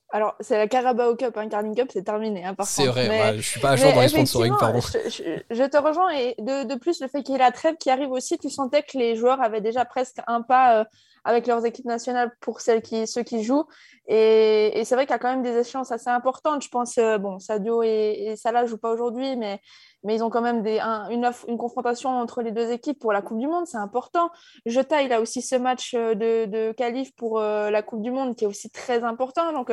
Alors, 0.09 0.35
c'est 0.39 0.57
la 0.57 0.67
Carabao 0.67 1.15
Cup, 1.15 1.35
hein, 1.35 1.49
Carling 1.49 1.75
Cup, 1.75 1.89
c'est 1.91 2.03
terminé. 2.03 2.45
Hein, 2.45 2.55
c'est 2.63 2.85
vrai, 2.85 3.09
mais, 3.09 3.37
je 3.37 3.41
suis 3.41 3.59
pas 3.59 3.71
à 3.71 3.75
jour 3.75 3.91
dans 3.91 4.01
les 4.01 4.07
sponsoring, 4.07 4.53
pardon. 4.57 4.79
Je, 4.79 5.67
te 5.67 5.77
rejoins, 5.77 6.11
et 6.11 6.35
de, 6.39 6.75
plus, 6.75 7.01
le 7.01 7.09
fait 7.09 7.23
qu'il 7.23 7.33
y 7.33 7.35
ait 7.35 7.39
la 7.39 7.51
trêve 7.51 7.75
qui 7.75 7.89
arrive 7.89 8.11
aussi, 8.11 8.37
tu 8.37 8.49
sentais 8.49 8.83
que 8.83 8.97
les 8.97 9.17
joueurs 9.17 9.41
avaient 9.41 9.59
déjà 9.59 9.83
presque 9.83 10.19
un 10.25 10.41
pas 10.41 10.79
euh, 10.79 10.85
avec 11.25 11.45
leurs 11.45 11.65
équipes 11.65 11.85
nationales 11.85 12.31
pour 12.39 12.61
celles 12.61 12.81
qui, 12.81 13.05
ceux 13.05 13.23
qui 13.23 13.43
jouent. 13.43 13.65
Et, 14.07 14.81
c'est 14.85 14.95
vrai 14.95 15.05
qu'il 15.05 15.11
y 15.11 15.15
a 15.15 15.19
quand 15.19 15.29
même 15.29 15.43
des 15.43 15.57
échéances 15.57 15.91
assez 15.91 16.09
importantes. 16.09 16.63
Je 16.63 16.69
pense, 16.69 16.97
euh, 16.97 17.17
bon, 17.17 17.39
Sadio 17.39 17.83
et, 17.83 18.35
Salah 18.37 18.61
ne 18.63 18.67
jouent 18.67 18.77
pas 18.77 18.91
aujourd'hui, 18.91 19.35
mais, 19.35 19.59
mais 20.03 20.15
ils 20.15 20.23
ont 20.23 20.29
quand 20.29 20.41
même 20.41 20.61
des, 20.61 20.79
une, 20.79 21.29
une, 21.47 21.57
confrontation 21.57 22.09
entre 22.09 22.41
les 22.41 22.51
deux 22.51 22.71
équipes 22.71 22.99
pour 22.99 23.11
la 23.11 23.21
Coupe 23.21 23.39
du 23.39 23.47
Monde, 23.47 23.65
c'est 23.67 23.77
important. 23.77 24.29
Jota, 24.65 25.01
il 25.01 25.11
a 25.11 25.21
aussi 25.21 25.41
ce 25.41 25.55
match 25.55 25.93
euh, 25.93 26.13
de, 26.13 26.45
de 26.45 26.71
qualif 26.71 27.13
pour 27.15 27.39
euh, 27.39 27.69
la 27.69 27.81
Coupe 27.81 28.01
du 28.01 28.11
Monde 28.11 28.35
qui 28.35 28.45
est 28.45 28.47
aussi 28.47 28.69
très 28.69 29.03
important. 29.03 29.51
Donc, 29.53 29.71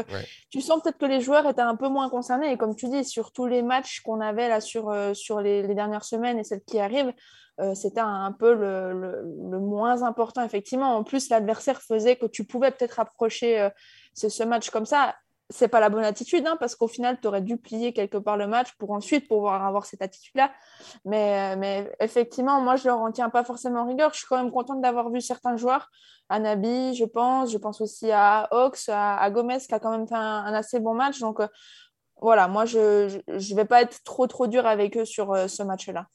tu 0.50 0.60
sens 0.60 0.82
peut-être 0.82 0.98
que 0.98 1.06
les 1.06 1.20
joueurs 1.20 1.48
étaient 1.48 1.60
un 1.60 1.76
peu 1.76 1.88
moins 1.88 2.08
concernés. 2.08 2.52
Et 2.52 2.56
comme 2.56 2.74
tu 2.74 2.88
dis, 2.88 3.04
sur 3.04 3.32
tous 3.32 3.46
les 3.46 3.62
matchs 3.62 4.00
qu'on 4.00 4.20
avait 4.20 4.48
là 4.48 4.60
sur, 4.60 4.94
sur 5.14 5.40
les, 5.40 5.62
les, 5.62 5.74
dernières 5.74 6.04
semaines 6.04 6.38
et 6.38 6.44
celles 6.44 6.62
qui 6.62 6.78
arrivent, 6.78 7.12
euh, 7.60 7.74
c'était 7.74 8.00
un, 8.00 8.32
peu 8.32 8.52
le, 8.52 9.22
moins 9.60 10.02
important, 10.02 10.42
effectivement. 10.42 10.96
En 10.96 11.04
plus, 11.04 11.28
l'adversaire 11.28 11.80
faisait 11.80 12.16
que 12.16 12.26
tu 12.26 12.44
pouvais 12.44 12.72
peut-être 12.72 12.98
approcher 12.98 13.60
euh, 13.60 13.70
ce, 14.14 14.42
match 14.42 14.70
comme 14.70 14.86
ça. 14.86 15.14
C'est 15.54 15.68
pas 15.68 15.78
la 15.78 15.88
bonne 15.88 16.04
attitude, 16.04 16.44
hein, 16.46 16.56
parce 16.58 16.74
qu'au 16.74 16.88
final, 16.88 17.18
tu 17.20 17.28
aurais 17.28 17.40
dû 17.40 17.56
plier 17.56 17.92
quelque 17.92 18.16
part 18.16 18.36
le 18.36 18.48
match 18.48 18.72
pour 18.76 18.90
ensuite 18.90 19.28
pouvoir 19.28 19.64
avoir 19.64 19.86
cette 19.86 20.02
attitude-là. 20.02 20.52
Mais, 21.04 21.54
euh, 21.54 21.56
mais, 21.58 21.92
effectivement, 22.00 22.60
moi, 22.60 22.74
je 22.74 22.82
ne 22.82 22.88
leur 22.88 22.98
en 22.98 23.12
tiens 23.12 23.30
pas 23.30 23.44
forcément 23.44 23.86
rigueur. 23.86 24.12
Je 24.12 24.18
suis 24.18 24.26
quand 24.26 24.42
même 24.42 24.50
contente 24.50 24.80
d'avoir 24.80 25.10
vu 25.10 25.20
certains 25.20 25.56
joueurs. 25.56 25.90
À 26.28 26.40
Nabi, 26.40 26.94
je 26.94 27.04
pense. 27.04 27.52
Je 27.52 27.58
pense 27.58 27.80
aussi 27.80 28.10
à 28.10 28.48
Ox, 28.50 28.90
à, 28.92 29.30
Gomez, 29.30 29.58
qui 29.58 29.74
a 29.74 29.78
quand 29.78 29.96
même 29.96 30.08
fait 30.08 30.16
un, 30.16 30.52
assez 30.54 30.80
bon 30.80 30.94
match. 30.94 31.20
Donc, 31.20 31.40
voilà, 32.20 32.48
moi, 32.48 32.64
je 32.64 33.16
ne 33.28 33.54
vais 33.54 33.64
pas 33.64 33.82
être 33.82 34.02
trop, 34.02 34.26
trop 34.26 34.48
dur 34.48 34.66
avec 34.66 34.96
eux 34.96 35.04
sur 35.04 35.48
ce 35.48 35.62
match-là. 35.62 36.06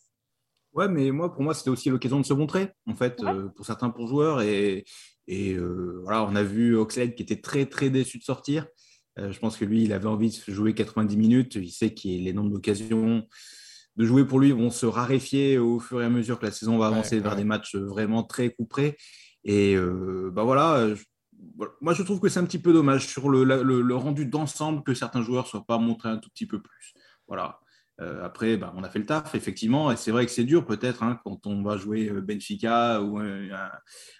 Ouais, 0.74 0.88
mais 0.88 1.12
moi, 1.12 1.34
pour 1.34 1.42
moi, 1.42 1.54
c'était 1.54 1.70
aussi 1.70 1.90
l'occasion 1.90 2.20
de 2.20 2.26
se 2.26 2.34
montrer, 2.34 2.72
en 2.88 2.96
fait, 2.96 3.24
euh, 3.24 3.48
pour 3.50 3.66
certains 3.66 3.90
pour 3.90 4.08
joueurs. 4.08 4.42
Et, 4.42 4.86
et 5.28 5.54
euh, 5.54 6.02
voilà, 6.04 6.24
on 6.24 6.36
a 6.36 6.44
vu 6.44 6.76
Oxlade 6.76 7.16
qui 7.16 7.24
était 7.24 7.42
très, 7.42 7.66
très 7.66 7.90
déçu 7.90 8.20
de 8.20 8.24
sortir. 8.24 8.68
Euh, 9.18 9.32
je 9.32 9.40
pense 9.40 9.58
que 9.58 9.66
lui, 9.66 9.84
il 9.84 9.94
avait 9.94 10.08
envie 10.08 10.30
de 10.30 10.54
jouer 10.54 10.74
90 10.74 11.18
minutes. 11.18 11.56
Il 11.56 11.72
sait 11.72 11.94
que 11.94 12.08
les 12.08 12.34
nombres 12.34 12.52
d'occasions 12.52 13.28
de 13.96 14.06
jouer 14.06 14.26
pour 14.26 14.40
lui 14.40 14.52
vont 14.52 14.70
se 14.70 14.86
raréfier 14.86 15.58
au 15.58 15.80
fur 15.80 16.02
et 16.02 16.06
à 16.06 16.10
mesure 16.10 16.40
que 16.40 16.46
la 16.46 16.52
saison 16.52 16.78
va 16.78 16.88
avancer 16.88 17.20
vers 17.20 17.36
des 17.36 17.44
matchs 17.44 17.76
vraiment 17.76 18.24
très 18.24 18.52
couperés. 18.52 18.96
Et 19.44 19.76
bah 20.32 20.44
voilà, 20.44 20.88
moi, 21.82 21.94
je 21.94 22.04
trouve 22.04 22.20
que 22.20 22.30
c'est 22.30 22.40
un 22.40 22.46
petit 22.46 22.60
peu 22.60 22.72
dommage 22.72 23.08
sur 23.08 23.30
le, 23.30 23.44
le, 23.44 23.82
le 23.82 23.96
rendu 23.96 24.26
d'ensemble 24.26 24.84
que 24.84 24.94
certains 24.94 25.22
joueurs 25.22 25.46
ne 25.46 25.50
soient 25.50 25.66
pas 25.66 25.78
montrés 25.78 26.10
un 26.10 26.18
tout 26.18 26.30
petit 26.30 26.46
peu 26.46 26.62
plus. 26.62 26.94
Voilà. 27.28 27.60
Euh, 28.02 28.24
après, 28.24 28.56
bah, 28.56 28.74
on 28.78 28.84
a 28.84 28.90
fait 28.90 29.00
le 29.00 29.06
taf, 29.06 29.36
effectivement, 29.36 29.92
et 29.92 29.98
c'est 29.98 30.12
vrai 30.12 30.26
que 30.26 30.32
c'est 30.32 30.46
dur 30.46 30.66
peut-être 30.66 31.04
hein, 31.04 31.20
quand 31.24 31.46
on 31.48 31.62
va 31.64 31.76
jouer 31.76 32.10
euh, 32.10 32.22
Benfica 32.22 33.02
ou 33.02 33.20
euh, 33.20 33.50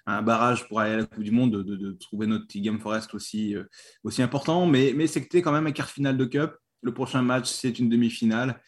un, 0.06 0.22
barrage 0.22 0.68
pour 0.68 0.82
aller 0.82 0.94
à 0.94 0.98
la 0.98 1.06
Coupe 1.06 1.24
du 1.24 1.32
Monde 1.32 1.64
de, 1.64 1.92
trouver 1.94 2.28
notre 2.28 2.46
Game 2.60 2.80
Forest 2.80 3.14
aussi, 3.14 3.56
aussi 4.04 4.22
important, 4.22 4.66
mais, 4.66 5.08
c'était 5.08 5.42
quand 5.42 5.52
même 5.52 5.68
un 5.68 5.72
quart 5.72 5.90
final 5.90 6.18
de 6.18 6.26
Cup. 6.26 6.56
Le 6.82 6.94
prochain 6.94 7.22
match, 7.22 7.50
c'est 7.50 7.80
une 7.80 7.90
demi-finale 7.90 8.62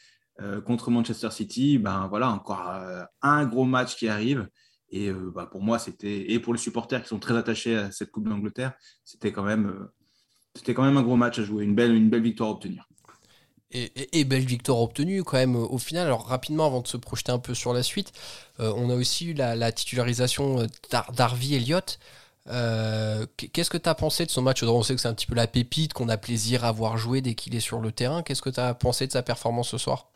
contre 0.66 0.90
Manchester 0.92 1.30
City. 1.32 1.78
Ben 1.78 2.08
voilà, 2.08 2.30
encore 2.30 2.74
un 3.22 3.46
gros 3.46 3.66
match 3.66 3.96
qui 3.96 4.08
arrive. 4.08 4.48
Et 4.90 5.12
bah, 5.12 5.48
pour 5.50 5.62
moi, 5.62 5.80
c'était 5.80 6.32
et 6.32 6.40
pour 6.40 6.54
les 6.54 6.60
supporters 6.60 7.02
qui 7.02 7.10
sont 7.10 7.20
très 7.20 7.38
attachés 7.38 7.78
à 7.78 7.92
cette 7.92 8.12
Coupe 8.12 8.28
d'Angleterre, 8.28 8.74
c'était 9.06 9.32
quand 9.32 9.44
même 9.44 9.88
c'était 10.56 10.74
quand 10.74 10.84
même 10.84 10.98
un 10.98 11.04
gros 11.04 11.16
match 11.16 11.40
à 11.40 11.44
jouer, 11.44 11.64
une 11.64 11.76
belle 11.76 11.96
une 11.96 12.10
belle 12.10 12.24
victoire 12.24 12.50
à 12.50 12.54
obtenir. 12.54 12.88
Et, 13.74 14.24
belle 14.26 14.46
victoire 14.46 14.80
obtenue 14.80 15.24
quand 15.24 15.38
même 15.38 15.56
au 15.56 15.78
final. 15.78 16.08
Alors 16.08 16.26
rapidement, 16.26 16.66
avant 16.66 16.82
de 16.82 16.88
se 16.88 16.98
projeter 16.98 17.32
un 17.32 17.40
peu 17.40 17.54
sur 17.54 17.74
la 17.74 17.84
suite, 17.84 18.12
euh, 18.60 18.74
on 18.76 18.90
a 18.90 18.96
aussi 18.96 19.28
eu 19.28 19.34
la, 19.34 19.72
titularisation 19.72 20.68
d'Harvey 21.14 21.56
Elliott. 21.56 22.00
Qu'est-ce 22.46 23.70
que 23.70 23.78
tu 23.78 23.90
as 23.90 23.96
pensé 23.96 24.26
de 24.26 24.32
son 24.32 24.42
match? 24.42 24.64
On 24.64 24.84
sait 24.84 24.96
que 24.96 25.02
c'est 25.02 25.08
un 25.08 25.14
petit 25.14 25.28
peu 25.28 25.36
la 25.36 25.48
pépite, 25.48 25.94
qu'on 25.94 26.10
a 26.10 26.18
plaisir 26.18 26.66
à 26.66 26.72
voir 26.72 26.98
jouer 26.98 27.22
dès 27.22 27.36
qu'il 27.36 27.56
est 27.56 27.62
sur 27.62 27.80
le 27.80 27.92
terrain. 27.92 28.24
Qu'est-ce 28.24 28.42
que 28.42 28.50
tu 28.50 28.60
as 28.60 28.74
pensé 28.74 29.08
de 29.08 29.12
sa 29.12 29.24
performance 29.24 29.70
ce 29.70 29.78
soir? 29.78 30.12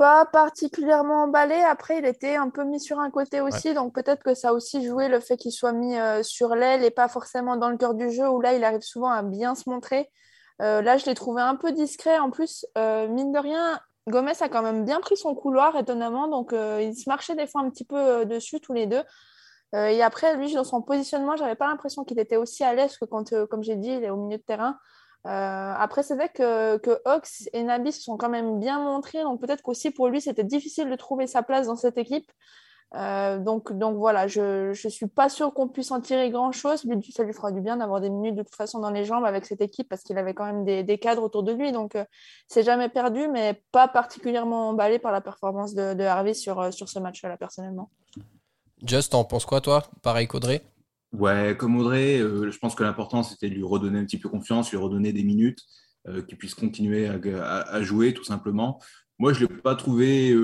Pas 0.00 0.24
particulièrement 0.24 1.24
emballé. 1.24 1.56
Après, 1.56 1.98
il 1.98 2.06
était 2.06 2.34
un 2.34 2.48
peu 2.48 2.64
mis 2.64 2.80
sur 2.80 2.98
un 3.00 3.10
côté 3.10 3.42
aussi, 3.42 3.74
donc 3.74 3.94
peut-être 3.94 4.22
que 4.22 4.32
ça 4.32 4.48
a 4.48 4.52
aussi 4.54 4.82
joué 4.82 5.08
le 5.08 5.20
fait 5.20 5.36
qu'il 5.36 5.52
soit 5.52 5.72
mis 5.72 5.94
euh, 5.94 6.22
sur 6.22 6.54
l'aile 6.54 6.82
et 6.82 6.90
pas 6.90 7.06
forcément 7.06 7.58
dans 7.58 7.68
le 7.68 7.76
cœur 7.76 7.92
du 7.92 8.10
jeu, 8.10 8.26
où 8.26 8.40
là, 8.40 8.54
il 8.54 8.64
arrive 8.64 8.80
souvent 8.80 9.10
à 9.10 9.22
bien 9.22 9.54
se 9.54 9.68
montrer. 9.68 10.08
Euh, 10.60 10.82
là, 10.82 10.96
je 10.96 11.06
l'ai 11.06 11.14
trouvé 11.14 11.42
un 11.42 11.56
peu 11.56 11.72
discret. 11.72 12.18
En 12.18 12.30
plus, 12.30 12.66
euh, 12.78 13.08
mine 13.08 13.32
de 13.32 13.38
rien, 13.38 13.80
Gomez 14.08 14.32
a 14.40 14.48
quand 14.48 14.62
même 14.62 14.84
bien 14.84 15.00
pris 15.00 15.16
son 15.16 15.34
couloir, 15.34 15.76
étonnamment, 15.76 16.28
donc 16.28 16.52
il 16.52 16.94
se 16.94 17.08
marchait 17.08 17.34
des 17.34 17.46
fois 17.46 17.62
un 17.62 17.70
petit 17.70 17.84
peu 17.84 18.24
dessus 18.24 18.60
tous 18.60 18.72
les 18.72 18.86
deux. 18.86 19.02
et 19.74 20.02
après, 20.02 20.36
lui, 20.36 20.52
dans 20.54 20.64
son 20.64 20.82
positionnement, 20.82 21.36
j'avais 21.36 21.54
pas 21.54 21.68
l'impression 21.68 22.04
qu'il 22.04 22.18
était 22.18 22.36
aussi 22.36 22.64
à 22.64 22.74
l'aise 22.74 22.96
que 22.96 23.04
quand, 23.04 23.46
comme 23.46 23.62
j'ai 23.62 23.76
dit, 23.76 23.90
il 23.90 24.04
est 24.04 24.10
au 24.10 24.16
milieu 24.16 24.38
de 24.38 24.42
terrain. 24.42 24.78
Euh, 25.26 25.74
après, 25.76 26.02
c'est 26.02 26.14
vrai 26.14 26.30
que, 26.30 26.78
que 26.78 26.98
Ox 27.04 27.48
et 27.52 27.62
Nabi 27.62 27.92
se 27.92 28.00
sont 28.00 28.16
quand 28.16 28.30
même 28.30 28.58
bien 28.58 28.78
montrés, 28.78 29.22
donc 29.22 29.40
peut-être 29.40 29.62
qu'aussi 29.62 29.90
pour 29.90 30.08
lui, 30.08 30.20
c'était 30.20 30.44
difficile 30.44 30.88
de 30.88 30.96
trouver 30.96 31.26
sa 31.26 31.42
place 31.42 31.66
dans 31.66 31.76
cette 31.76 31.98
équipe. 31.98 32.30
Euh, 32.96 33.38
donc, 33.38 33.72
donc 33.72 33.96
voilà, 33.96 34.26
je 34.26 34.70
ne 34.70 34.90
suis 34.90 35.06
pas 35.06 35.28
sûre 35.28 35.54
qu'on 35.54 35.68
puisse 35.68 35.90
en 35.92 36.00
tirer 36.00 36.30
grand-chose. 36.30 36.84
Ça 37.14 37.22
lui 37.22 37.32
fera 37.32 37.52
du 37.52 37.60
bien 37.60 37.76
d'avoir 37.76 38.00
des 38.00 38.10
minutes 38.10 38.34
de 38.34 38.42
toute 38.42 38.54
façon 38.54 38.80
dans 38.80 38.90
les 38.90 39.04
jambes 39.04 39.24
avec 39.24 39.46
cette 39.46 39.60
équipe 39.60 39.88
parce 39.88 40.02
qu'il 40.02 40.18
avait 40.18 40.34
quand 40.34 40.44
même 40.44 40.64
des, 40.64 40.82
des, 40.82 40.98
cadres 40.98 41.22
autour 41.22 41.42
de 41.42 41.52
lui. 41.52 41.70
Donc, 41.70 41.94
euh, 41.94 42.04
c'est 42.48 42.64
jamais 42.64 42.88
perdu, 42.88 43.28
mais 43.28 43.62
pas 43.70 43.86
particulièrement 43.86 44.70
emballé 44.70 44.98
par 44.98 45.12
la 45.12 45.20
performance 45.20 45.74
de, 45.74 45.94
de 45.94 46.02
Harvey 46.02 46.34
sur, 46.34 46.72
sur 46.72 46.88
ce 46.88 46.98
match-là, 46.98 47.36
personnellement. 47.36 47.90
Just, 48.84 49.12
t'en 49.12 49.24
penses 49.24 49.46
quoi, 49.46 49.60
toi? 49.60 49.84
Pareil 50.02 50.26
qu'Audrey? 50.26 50.62
Ouais, 51.12 51.56
comme 51.56 51.76
Audrey, 51.76 52.18
euh, 52.18 52.50
je 52.50 52.58
pense 52.58 52.74
que 52.74 52.82
l'important, 52.82 53.22
c'était 53.22 53.50
de 53.50 53.54
lui 53.54 53.64
redonner 53.64 54.00
un 54.00 54.04
petit 54.04 54.18
peu 54.18 54.28
confiance, 54.28 54.70
lui 54.70 54.78
redonner 54.78 55.12
des 55.12 55.24
minutes, 55.24 55.60
euh, 56.08 56.22
qu'il 56.22 56.38
puisse 56.38 56.54
continuer 56.54 57.06
à, 57.06 57.82
jouer, 57.82 58.14
tout 58.14 58.24
simplement. 58.24 58.80
Moi, 59.18 59.32
je 59.32 59.44
ne 59.44 59.50
l'ai 59.50 59.56
pas 59.56 59.76
trouvé... 59.76 60.34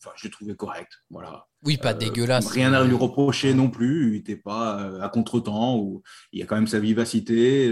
Euh, 0.00 0.08
enfin, 0.08 0.14
je 0.16 0.24
l'ai 0.24 0.30
trouvé 0.30 0.54
correct, 0.54 0.90
voilà. 1.10 1.46
Oui, 1.64 1.76
pas 1.76 1.94
dégueulasse. 1.94 2.46
Rien 2.48 2.72
à 2.72 2.84
lui 2.84 2.94
reprocher 2.94 3.54
non 3.54 3.68
plus. 3.68 4.08
Il 4.08 4.12
n'était 4.14 4.36
pas 4.36 5.02
à 5.02 5.08
contre-temps. 5.08 5.76
Ou... 5.76 6.02
Il 6.32 6.40
y 6.40 6.42
a 6.42 6.46
quand 6.46 6.56
même 6.56 6.66
sa 6.66 6.78
vivacité, 6.78 7.68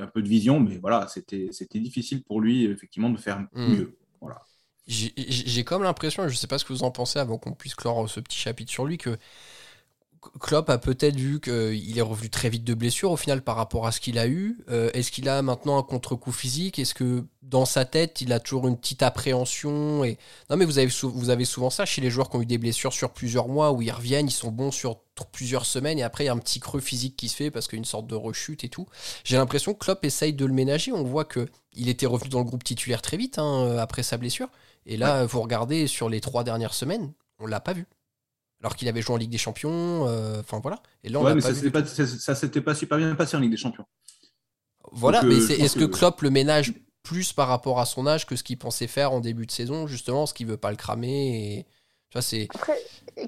un 0.00 0.06
peu 0.06 0.22
de 0.22 0.28
vision, 0.28 0.60
mais 0.60 0.78
voilà, 0.78 1.08
c'était 1.08 1.48
difficile 1.74 2.22
pour 2.22 2.40
lui, 2.40 2.64
effectivement, 2.66 3.10
de 3.10 3.18
faire 3.18 3.40
hmm. 3.52 3.74
mieux. 3.74 3.98
Voilà. 4.20 4.42
J'ai 4.86 5.64
comme 5.64 5.82
l'impression, 5.82 6.24
je 6.24 6.32
ne 6.32 6.38
sais 6.38 6.46
pas 6.46 6.58
ce 6.58 6.64
que 6.64 6.72
vous 6.72 6.82
en 6.82 6.90
pensez 6.90 7.18
avant 7.18 7.38
qu'on 7.38 7.52
puisse 7.52 7.74
clore 7.74 8.08
ce 8.08 8.20
petit 8.20 8.38
chapitre 8.38 8.70
sur 8.70 8.84
lui, 8.84 8.98
que 8.98 9.16
Klopp 10.40 10.70
a 10.70 10.78
peut-être 10.78 11.16
vu 11.16 11.40
qu'il 11.40 11.98
est 11.98 12.02
revenu 12.02 12.30
très 12.30 12.48
vite 12.48 12.64
de 12.64 12.74
blessure 12.74 13.10
au 13.10 13.16
final 13.16 13.42
par 13.42 13.56
rapport 13.56 13.86
à 13.86 13.92
ce 13.92 14.00
qu'il 14.00 14.18
a 14.18 14.28
eu. 14.28 14.58
Euh, 14.70 14.90
est-ce 14.94 15.10
qu'il 15.10 15.28
a 15.28 15.42
maintenant 15.42 15.78
un 15.78 15.82
contre-coup 15.82 16.32
physique? 16.32 16.78
Est-ce 16.78 16.94
que 16.94 17.24
dans 17.42 17.64
sa 17.64 17.84
tête, 17.84 18.20
il 18.20 18.32
a 18.32 18.38
toujours 18.38 18.68
une 18.68 18.76
petite 18.76 19.02
appréhension 19.02 20.04
et... 20.04 20.18
Non 20.48 20.56
mais 20.56 20.64
vous 20.64 20.78
avez, 20.78 20.90
vous 21.02 21.30
avez 21.30 21.44
souvent 21.44 21.70
ça 21.70 21.84
chez 21.84 22.00
les 22.00 22.10
joueurs 22.10 22.30
qui 22.30 22.36
ont 22.36 22.42
eu 22.42 22.46
des 22.46 22.58
blessures 22.58 22.92
sur 22.92 23.10
plusieurs 23.10 23.48
mois 23.48 23.72
où 23.72 23.82
ils 23.82 23.90
reviennent, 23.90 24.28
ils 24.28 24.30
sont 24.30 24.52
bons 24.52 24.70
sur 24.70 25.00
plusieurs 25.32 25.66
semaines 25.66 25.98
et 25.98 26.02
après 26.02 26.24
il 26.24 26.26
y 26.28 26.30
a 26.30 26.32
un 26.32 26.38
petit 26.38 26.60
creux 26.60 26.80
physique 26.80 27.16
qui 27.16 27.28
se 27.28 27.36
fait 27.36 27.50
parce 27.50 27.66
qu'il 27.66 27.76
y 27.76 27.80
a 27.80 27.82
une 27.82 27.84
sorte 27.84 28.06
de 28.06 28.14
rechute 28.14 28.64
et 28.64 28.68
tout. 28.68 28.86
J'ai 29.24 29.36
l'impression 29.36 29.74
que 29.74 29.78
Klopp 29.78 30.04
essaye 30.04 30.32
de 30.32 30.46
le 30.46 30.52
ménager. 30.54 30.92
On 30.92 31.04
voit 31.04 31.24
qu'il 31.24 31.88
était 31.88 32.06
revenu 32.06 32.30
dans 32.30 32.40
le 32.40 32.44
groupe 32.44 32.64
titulaire 32.64 33.02
très 33.02 33.16
vite 33.16 33.38
hein, 33.38 33.76
après 33.78 34.02
sa 34.02 34.16
blessure. 34.16 34.48
Et 34.86 34.96
là, 34.96 35.26
vous 35.26 35.40
regardez 35.40 35.86
sur 35.86 36.08
les 36.08 36.20
trois 36.20 36.42
dernières 36.42 36.74
semaines, 36.74 37.12
on 37.38 37.46
l'a 37.46 37.60
pas 37.60 37.72
vu 37.72 37.86
alors 38.62 38.76
qu'il 38.76 38.88
avait 38.88 39.02
joué 39.02 39.14
en 39.14 39.18
Ligue 39.18 39.30
des 39.30 39.38
Champions. 39.38 40.06
Euh, 40.06 40.40
enfin 40.40 40.60
voilà. 40.60 40.78
Et 41.02 41.08
là, 41.08 41.18
on 41.18 41.34
mais 41.34 41.40
ça, 41.40 41.54
s'était 42.34 42.60
pas, 42.60 42.74
super 42.74 42.98
bien 42.98 43.14
passé 43.14 43.36
en 43.36 43.40
Ligue 43.40 43.50
des 43.50 43.56
Champions. 43.56 43.84
Voilà, 44.92 45.22
mais 45.22 45.34
euh, 45.34 45.64
est-ce 45.64 45.76
que, 45.76 45.84
Klopp 45.84 46.22
le 46.22 46.30
ménage 46.30 46.74
plus 47.02 47.32
par 47.32 47.48
rapport 47.48 47.80
à 47.80 47.86
son 47.86 48.06
âge 48.06 48.26
que 48.26 48.36
ce 48.36 48.44
qu'il 48.44 48.58
pensait 48.58 48.86
faire 48.86 49.12
en 49.12 49.20
début 49.20 49.46
de 49.46 49.50
saison, 49.50 49.86
justement, 49.86 50.26
ce 50.26 50.34
qu'il 50.34 50.46
veut 50.46 50.56
pas 50.56 50.70
le 50.70 50.76
cramer 50.76 51.66
et... 52.14 52.20
c'est... 52.20 52.46
Après, 52.54 52.78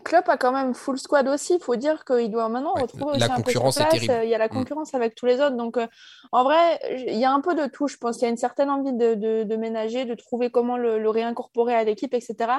Klopp 0.04 0.28
a 0.28 0.36
quand 0.36 0.52
même 0.52 0.72
full 0.72 0.98
squad 0.98 1.26
aussi. 1.26 1.54
Il 1.54 1.60
faut 1.60 1.74
dire 1.74 2.04
qu'il 2.04 2.30
doit 2.30 2.48
maintenant 2.48 2.74
retrouver 2.74 3.18
la 3.18 3.28
concurrence 3.28 3.78
est 3.78 3.88
terrible. 3.88 4.20
Il 4.22 4.30
y 4.30 4.34
a 4.34 4.38
la 4.38 4.46
mm. 4.46 4.50
concurrence 4.50 4.94
avec 4.94 5.16
tous 5.16 5.26
les 5.26 5.40
autres. 5.40 5.56
Donc, 5.56 5.78
euh, 5.78 5.88
en 6.30 6.44
vrai, 6.44 6.78
il 7.08 7.18
y 7.18 7.24
a 7.24 7.32
un 7.32 7.40
peu 7.40 7.56
de 7.56 7.66
tout. 7.66 7.88
Je 7.88 7.96
pense 7.96 8.16
qu'il 8.16 8.24
y 8.24 8.28
a 8.28 8.30
une 8.30 8.36
certaine 8.36 8.70
envie 8.70 8.92
de, 8.92 9.14
de, 9.42 9.56
ménager, 9.56 10.04
de 10.04 10.14
trouver 10.14 10.50
comment 10.50 10.76
le, 10.76 11.00
le 11.00 11.10
réincorporer 11.10 11.74
à 11.74 11.82
l'équipe, 11.82 12.14
etc. 12.14 12.52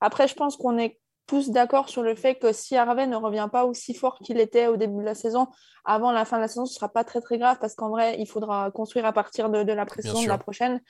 Après, 0.00 0.26
je 0.26 0.34
pense 0.34 0.56
qu'on 0.56 0.76
est 0.78 0.98
tous 1.26 1.50
d'accord 1.50 1.88
sur 1.88 2.02
le 2.02 2.14
fait 2.14 2.36
que 2.36 2.52
si 2.52 2.76
Harvey 2.76 3.06
ne 3.06 3.16
revient 3.16 3.48
pas 3.50 3.64
aussi 3.64 3.94
fort 3.94 4.18
qu'il 4.18 4.38
était 4.38 4.68
au 4.68 4.76
début 4.76 4.98
de 4.98 5.04
la 5.04 5.14
saison, 5.14 5.48
avant 5.84 6.12
la 6.12 6.24
fin 6.24 6.36
de 6.36 6.42
la 6.42 6.48
saison, 6.48 6.66
ce 6.66 6.72
ne 6.72 6.76
sera 6.76 6.88
pas 6.88 7.04
très 7.04 7.20
très 7.20 7.38
grave 7.38 7.58
parce 7.60 7.74
qu'en 7.74 7.90
vrai, 7.90 8.16
il 8.18 8.26
faudra 8.26 8.70
construire 8.70 9.06
à 9.06 9.12
partir 9.12 9.50
de, 9.50 9.72
la 9.72 9.86
pression 9.86 10.22
de 10.22 10.28
la 10.28 10.38
prochaine. 10.38 10.80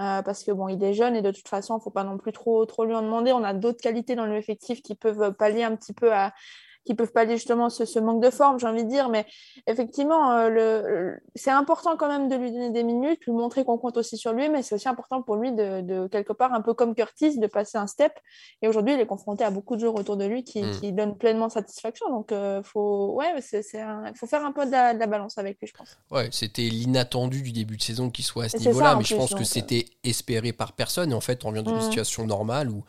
Euh, 0.00 0.22
parce 0.22 0.44
que 0.44 0.52
bon, 0.52 0.68
il 0.68 0.82
est 0.84 0.94
jeune 0.94 1.16
et 1.16 1.22
de 1.22 1.32
toute 1.32 1.48
façon, 1.48 1.74
il 1.74 1.78
ne 1.78 1.82
faut 1.82 1.90
pas 1.90 2.04
non 2.04 2.18
plus 2.18 2.30
trop, 2.30 2.64
trop 2.66 2.84
lui 2.84 2.94
en 2.94 3.02
demander. 3.02 3.32
On 3.32 3.42
a 3.42 3.52
d'autres 3.52 3.80
qualités 3.80 4.14
dans 4.14 4.26
l'effectif 4.26 4.80
qui 4.80 4.94
peuvent 4.94 5.32
pallier 5.32 5.64
un 5.64 5.74
petit 5.74 5.92
peu 5.92 6.12
à, 6.12 6.32
qui 6.88 6.94
peuvent 6.94 7.12
pallier 7.12 7.36
justement 7.36 7.68
ce, 7.68 7.98
manque 7.98 8.22
de 8.22 8.30
forme, 8.30 8.58
j'ai 8.58 8.66
envie 8.66 8.82
de 8.82 8.88
dire. 8.88 9.10
Mais 9.10 9.26
effectivement, 9.66 10.32
euh, 10.32 10.48
le, 10.48 11.20
c'est 11.34 11.50
important 11.50 11.98
quand 11.98 12.08
même 12.08 12.30
de 12.30 12.34
lui 12.34 12.50
donner 12.50 12.70
des 12.70 12.82
minutes, 12.82 13.26
lui 13.26 13.32
montrer 13.32 13.62
qu'on 13.62 13.76
compte 13.76 13.98
aussi 13.98 14.16
sur 14.16 14.32
lui, 14.32 14.48
mais 14.48 14.62
c'est 14.62 14.74
aussi 14.74 14.88
important 14.88 15.20
pour 15.20 15.36
lui 15.36 15.52
de, 15.52 16.06
quelque 16.06 16.32
part, 16.32 16.54
un 16.54 16.62
peu 16.62 16.72
comme 16.72 16.94
Curtis, 16.94 17.38
de 17.38 17.46
passer 17.46 17.76
un 17.76 17.86
step. 17.86 18.14
Et 18.62 18.68
aujourd'hui, 18.68 18.94
il 18.94 19.00
est 19.00 19.06
confronté 19.06 19.44
à 19.44 19.50
beaucoup 19.50 19.76
de 19.76 19.82
joueurs 19.82 19.96
autour 19.96 20.16
de 20.16 20.24
lui 20.24 20.44
qui, 20.44 20.62
mm. 20.62 20.92
donnent 20.92 21.18
pleinement 21.18 21.50
satisfaction. 21.50 22.08
Donc, 22.08 22.32
euh, 22.32 22.62
faut, 22.62 23.12
ouais, 23.16 23.34
c'est, 23.42 23.62
faut 24.14 24.26
faire 24.26 24.46
un 24.46 24.52
peu 24.52 24.64
de 24.64 24.70
la, 24.70 24.94
balance 25.06 25.36
avec 25.36 25.58
lui, 25.60 25.66
je 25.66 25.74
pense. 25.74 25.98
Ouais, 26.10 26.30
c'était 26.32 26.62
l'inattendu 26.62 27.42
du 27.42 27.52
début 27.52 27.76
de 27.76 27.82
saison 27.82 28.08
qu'il 28.08 28.24
soit 28.24 28.44
à 28.44 28.48
ce 28.48 28.56
niveau-là, 28.56 28.96
mais 28.96 29.04
je 29.04 29.14
pense 29.14 29.34
que 29.34 29.40
euh, 29.40 29.44
c'était 29.44 29.84
espéré 30.04 30.54
par 30.54 30.72
personne. 30.72 31.10
Et 31.10 31.14
en 31.14 31.20
fait, 31.20 31.44
on 31.44 31.50
vient 31.50 31.62
d'une 31.62 31.76
mm. 31.76 31.82
situation 31.82 32.26
normale 32.26 32.70
où 32.70 32.82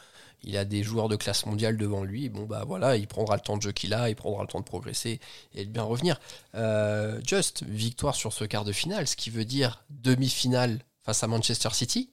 il 0.44 0.58
a 0.58 0.66
des 0.66 0.84
joueurs 0.84 1.10
de 1.10 1.16
classe 1.16 1.46
mondiale 1.46 1.78
devant 1.78 2.04
lui. 2.04 2.30
Bon, 2.30 2.46
bah 2.46 2.64
voilà, 2.66 2.96
il 2.96 3.08
prendra 3.08 3.36
le 3.36 3.42
temps 3.42 3.58
de 3.58 3.62
jeu 3.62 3.72
qu'il 3.72 3.94
a, 3.94 4.10
il 4.10 4.16
prendra 4.16 4.42
le 4.42 4.48
temps 4.48 4.60
de 4.60 4.66
progresser 4.66 5.20
et 5.54 5.66
de 5.66 5.72
bien 5.72 5.84
revenir. 5.84 6.20
Euh, 6.56 7.20
Just, 7.26 7.64
victoire 7.64 8.16
sur 8.16 8.34
ce 8.34 8.46
quart 8.46 8.66
de 8.66 8.72
finale, 8.72 9.08
ce 9.08 9.16
qui 9.16 9.30
veut 9.30 9.46
dire 9.46 9.84
demi-finale 9.90 10.80
face 11.04 11.24
à 11.24 11.28
Manchester 11.28 11.70
City. 11.74 12.10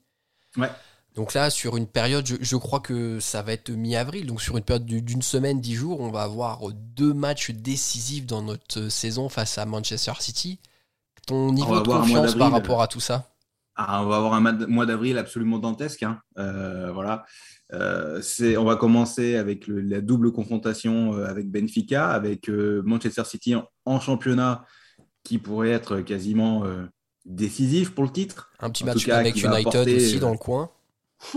Ouais. 0.56 0.70
Donc 1.14 1.32
là, 1.32 1.48
sur 1.48 1.78
une 1.78 1.86
période, 1.86 2.26
je, 2.26 2.56
crois 2.56 2.80
que 2.80 3.20
ça 3.20 3.40
va 3.40 3.52
être 3.52 3.70
mi-avril, 3.70 4.26
donc 4.26 4.42
sur 4.42 4.58
une 4.58 4.64
période 4.64 4.84
d'une 4.84 5.22
semaine, 5.22 5.62
dix 5.62 5.74
jours, 5.74 6.00
on 6.00 6.10
va 6.10 6.22
avoir 6.22 6.60
deux 6.72 7.14
matchs 7.14 7.52
décisifs 7.52 8.26
dans 8.26 8.42
notre 8.42 8.90
saison 8.90 9.30
face 9.30 9.56
à 9.56 9.64
Manchester 9.64 10.12
City. 10.20 10.58
Ton 11.26 11.52
niveau 11.52 11.80
de 11.80 11.88
confiance 11.88 12.34
par 12.34 12.52
rapport 12.52 12.82
à 12.82 12.86
tout 12.86 13.00
ça? 13.00 13.30
Ah, 13.76 14.02
On 14.02 14.06
va 14.06 14.16
avoir 14.16 14.34
un 14.34 14.40
mois 14.40 14.86
d'avril 14.86 15.16
absolument 15.16 15.58
dantesque. 15.58 16.02
Hein. 16.02 16.20
Euh, 16.38 16.92
voilà. 16.92 17.24
Euh, 17.72 18.22
on 18.58 18.64
va 18.64 18.76
commencer 18.76 19.36
avec 19.36 19.64
la 19.66 20.00
double 20.00 20.32
confrontation 20.32 21.14
euh, 21.14 21.26
avec 21.26 21.50
Benfica, 21.50 22.10
avec 22.10 22.48
euh, 22.48 22.82
Manchester 22.84 23.24
City 23.24 23.54
en, 23.84 24.00
championnat 24.00 24.64
qui 25.24 25.38
pourrait 25.38 25.70
être 25.70 26.00
quasiment 26.02 26.62
décisif 27.24 27.92
pour 27.92 28.04
le 28.04 28.10
titre. 28.10 28.52
Un 28.60 28.70
petit 28.70 28.84
match 28.84 29.08
avec 29.08 29.42
United 29.42 29.88
aussi 29.88 30.20
dans 30.20 30.30
le 30.30 30.38
coin. 30.38 30.70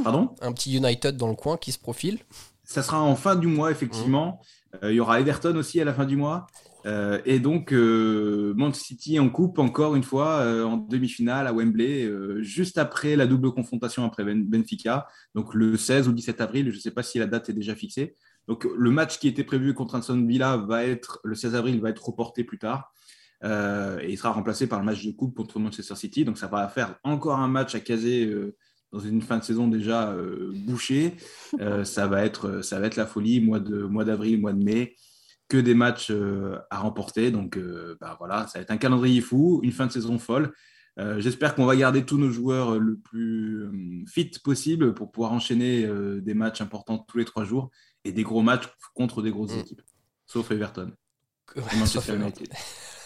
Pardon? 0.03 0.35
Un 0.41 0.51
petit 0.51 0.75
United 0.77 1.17
dans 1.17 1.29
le 1.29 1.35
coin 1.35 1.57
qui 1.57 1.71
se 1.71 1.79
profile. 1.79 2.19
Ça 2.63 2.83
sera 2.83 3.01
en 3.01 3.15
fin 3.15 3.35
du 3.35 3.47
mois, 3.47 3.71
effectivement. 3.71 4.41
Mmh. 4.73 4.89
il 4.89 4.93
y 4.93 4.99
aura 4.99 5.19
Everton 5.19 5.55
aussi 5.55 5.81
à 5.81 5.85
la 5.85 5.93
fin 5.95 6.05
du 6.05 6.17
mois. 6.17 6.45
Euh, 6.85 7.19
et 7.25 7.39
donc, 7.39 7.73
euh, 7.73 8.53
Manchester 8.55 8.87
City 8.87 9.19
en 9.19 9.29
coupe 9.29 9.59
encore 9.59 9.95
une 9.95 10.03
fois 10.03 10.39
euh, 10.39 10.63
en 10.63 10.77
demi-finale 10.77 11.47
à 11.47 11.53
Wembley, 11.53 12.09
juste 12.41 12.77
après 12.77 13.15
la 13.15 13.27
double 13.27 13.51
confrontation 13.51 14.05
après 14.05 14.23
Benfica, 14.23 15.07
donc 15.35 15.53
le 15.53 15.77
16 15.77 16.07
ou 16.07 16.13
17 16.13 16.41
avril, 16.41 16.71
je 16.71 16.75
ne 16.75 16.81
sais 16.81 16.91
pas 16.91 17.03
si 17.03 17.19
la 17.19 17.27
date 17.27 17.49
est 17.49 17.53
déjà 17.53 17.75
fixée. 17.75 18.15
Donc, 18.47 18.65
le 18.75 18.89
match 18.89 19.19
qui 19.19 19.27
était 19.27 19.43
prévu 19.43 19.73
contre 19.73 19.95
Aston 19.95 20.25
Villa 20.25 20.57
va 20.57 20.83
être, 20.83 21.19
le 21.23 21.35
16 21.35 21.55
avril, 21.55 21.79
va 21.81 21.89
être 21.89 22.03
reporté 22.03 22.43
plus 22.43 22.57
tard. 22.57 22.91
et 23.43 24.09
il 24.09 24.17
sera 24.17 24.31
remplacé 24.31 24.67
par 24.67 24.79
le 24.79 24.85
match 24.85 25.05
de 25.05 25.11
coupe 25.11 25.35
contre 25.35 25.59
Manchester 25.59 25.95
City. 25.95 26.25
Donc, 26.25 26.37
ça 26.37 26.47
va 26.47 26.67
faire 26.67 26.95
encore 27.03 27.37
un 27.37 27.47
match 27.47 27.75
à 27.75 27.79
caser 27.79 28.33
dans 28.91 28.99
une 28.99 29.21
fin 29.21 29.37
de 29.37 29.43
saison 29.43 29.67
déjà 29.67 30.15
bouchée. 30.65 31.15
ça, 31.83 32.07
va 32.07 32.25
être, 32.25 32.63
ça 32.63 32.79
va 32.79 32.87
être 32.87 32.95
la 32.95 33.05
folie, 33.05 33.39
mois 33.39 33.59
d'avril, 33.59 34.41
mois, 34.41 34.51
mois 34.51 34.59
de 34.59 34.63
mai 34.63 34.95
que 35.49 35.57
des 35.57 35.73
matchs 35.73 36.11
euh, 36.11 36.57
à 36.69 36.79
remporter. 36.79 37.31
Donc 37.31 37.57
euh, 37.57 37.97
bah, 37.99 38.15
voilà, 38.19 38.47
ça 38.47 38.59
va 38.59 38.63
être 38.63 38.71
un 38.71 38.77
calendrier 38.77 39.19
fou, 39.19 39.59
une 39.63 39.73
fin 39.73 39.87
de 39.87 39.91
saison 39.91 40.17
folle. 40.17 40.53
Euh, 40.97 41.19
j'espère 41.19 41.55
qu'on 41.55 41.65
va 41.65 41.75
garder 41.75 42.05
tous 42.05 42.17
nos 42.17 42.29
joueurs 42.29 42.77
le 42.77 42.97
plus 42.97 43.67
fit 44.07 44.31
possible 44.43 44.93
pour 44.93 45.11
pouvoir 45.11 45.33
enchaîner 45.33 45.87
des 46.21 46.33
matchs 46.33 46.61
importants 46.61 46.99
tous 46.99 47.17
les 47.17 47.25
trois 47.25 47.43
jours 47.43 47.69
et 48.05 48.11
des 48.11 48.23
gros 48.23 48.41
matchs 48.41 48.65
contre 48.93 49.21
des 49.21 49.31
grosses 49.31 49.55
mm. 49.55 49.59
équipes, 49.59 49.81
sauf 50.25 50.49
Everton. 50.51 50.93
Manchester 51.77 52.15
United. 52.15 52.49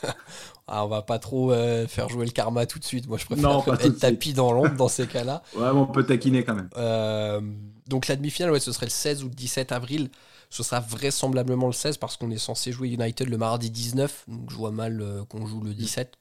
ah, 0.75 0.85
on 0.85 0.87
va 0.87 1.03
pas 1.03 1.19
trop 1.19 1.51
euh, 1.51 1.87
faire 1.87 2.09
jouer 2.09 2.25
le 2.25 2.31
karma 2.31 2.65
tout 2.65 2.79
de 2.79 2.83
suite. 2.83 3.07
Moi, 3.07 3.19
je 3.19 3.25
préfère 3.25 3.63
être 3.67 3.89
tapis 3.99 4.33
dans 4.33 4.51
l'ombre 4.51 4.75
dans 4.75 4.87
ces 4.87 5.05
cas-là. 5.05 5.43
Ouais, 5.55 5.67
on 5.67 5.85
peut 5.85 6.03
taquiner 6.03 6.43
quand 6.43 6.55
même. 6.55 6.69
Euh, 6.77 7.39
donc 7.87 8.07
la 8.07 8.15
demi-finale, 8.15 8.51
ouais, 8.51 8.59
ce 8.59 8.71
serait 8.71 8.87
le 8.87 8.91
16 8.91 9.23
ou 9.23 9.27
le 9.29 9.35
17 9.35 9.71
avril. 9.71 10.09
Ce 10.49 10.63
sera 10.63 10.79
vraisemblablement 10.79 11.67
le 11.67 11.73
16 11.73 11.97
parce 11.97 12.17
qu'on 12.17 12.31
est 12.31 12.39
censé 12.39 12.71
jouer 12.71 12.89
United 12.89 13.29
le 13.29 13.37
mardi 13.37 13.69
19. 13.69 14.25
Donc 14.27 14.49
je 14.49 14.55
vois 14.55 14.71
mal 14.71 14.99
euh, 14.99 15.23
qu'on 15.25 15.45
joue 15.45 15.61
le 15.61 15.75
17. 15.75 16.15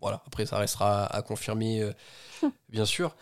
Voilà, 0.00 0.22
après 0.24 0.46
ça 0.46 0.58
restera 0.58 1.06
à 1.06 1.22
confirmer, 1.22 1.90
bien 2.68 2.84
sûr. 2.84 3.16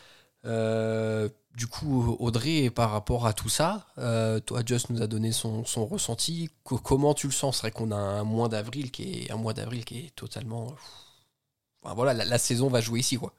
Euh, 1.55 1.59
du 1.59 1.67
coup, 1.67 2.17
Audrey, 2.19 2.71
par 2.71 2.91
rapport 2.91 3.27
à 3.27 3.33
tout 3.33 3.49
ça, 3.49 3.87
euh, 3.99 4.41
toi, 4.41 4.61
Just 4.65 4.91
nous 4.91 5.03
a 5.03 5.07
donné 5.07 5.33
son, 5.33 5.63
ressenti. 5.87 6.51
comment 6.65 7.15
tu 7.15 7.27
le 7.27 7.33
sens? 7.33 7.57
C'est 7.57 7.63
vrai 7.63 7.71
qu'on 7.71 7.91
a 7.91 7.97
un 7.97 8.25
mois 8.25 8.49
d'avril 8.49 8.91
qui 8.91 9.25
est 9.25 9.31
un 9.31 9.37
mois 9.37 9.53
d'avril 9.55 9.85
qui 9.85 10.07
est 10.07 10.15
totalement. 10.15 10.75
voilà, 11.83 12.13
la, 12.25 12.39
saison 12.39 12.69
va 12.69 12.81
jouer 12.81 13.01
ici, 13.01 13.17
quoi. 13.17 13.33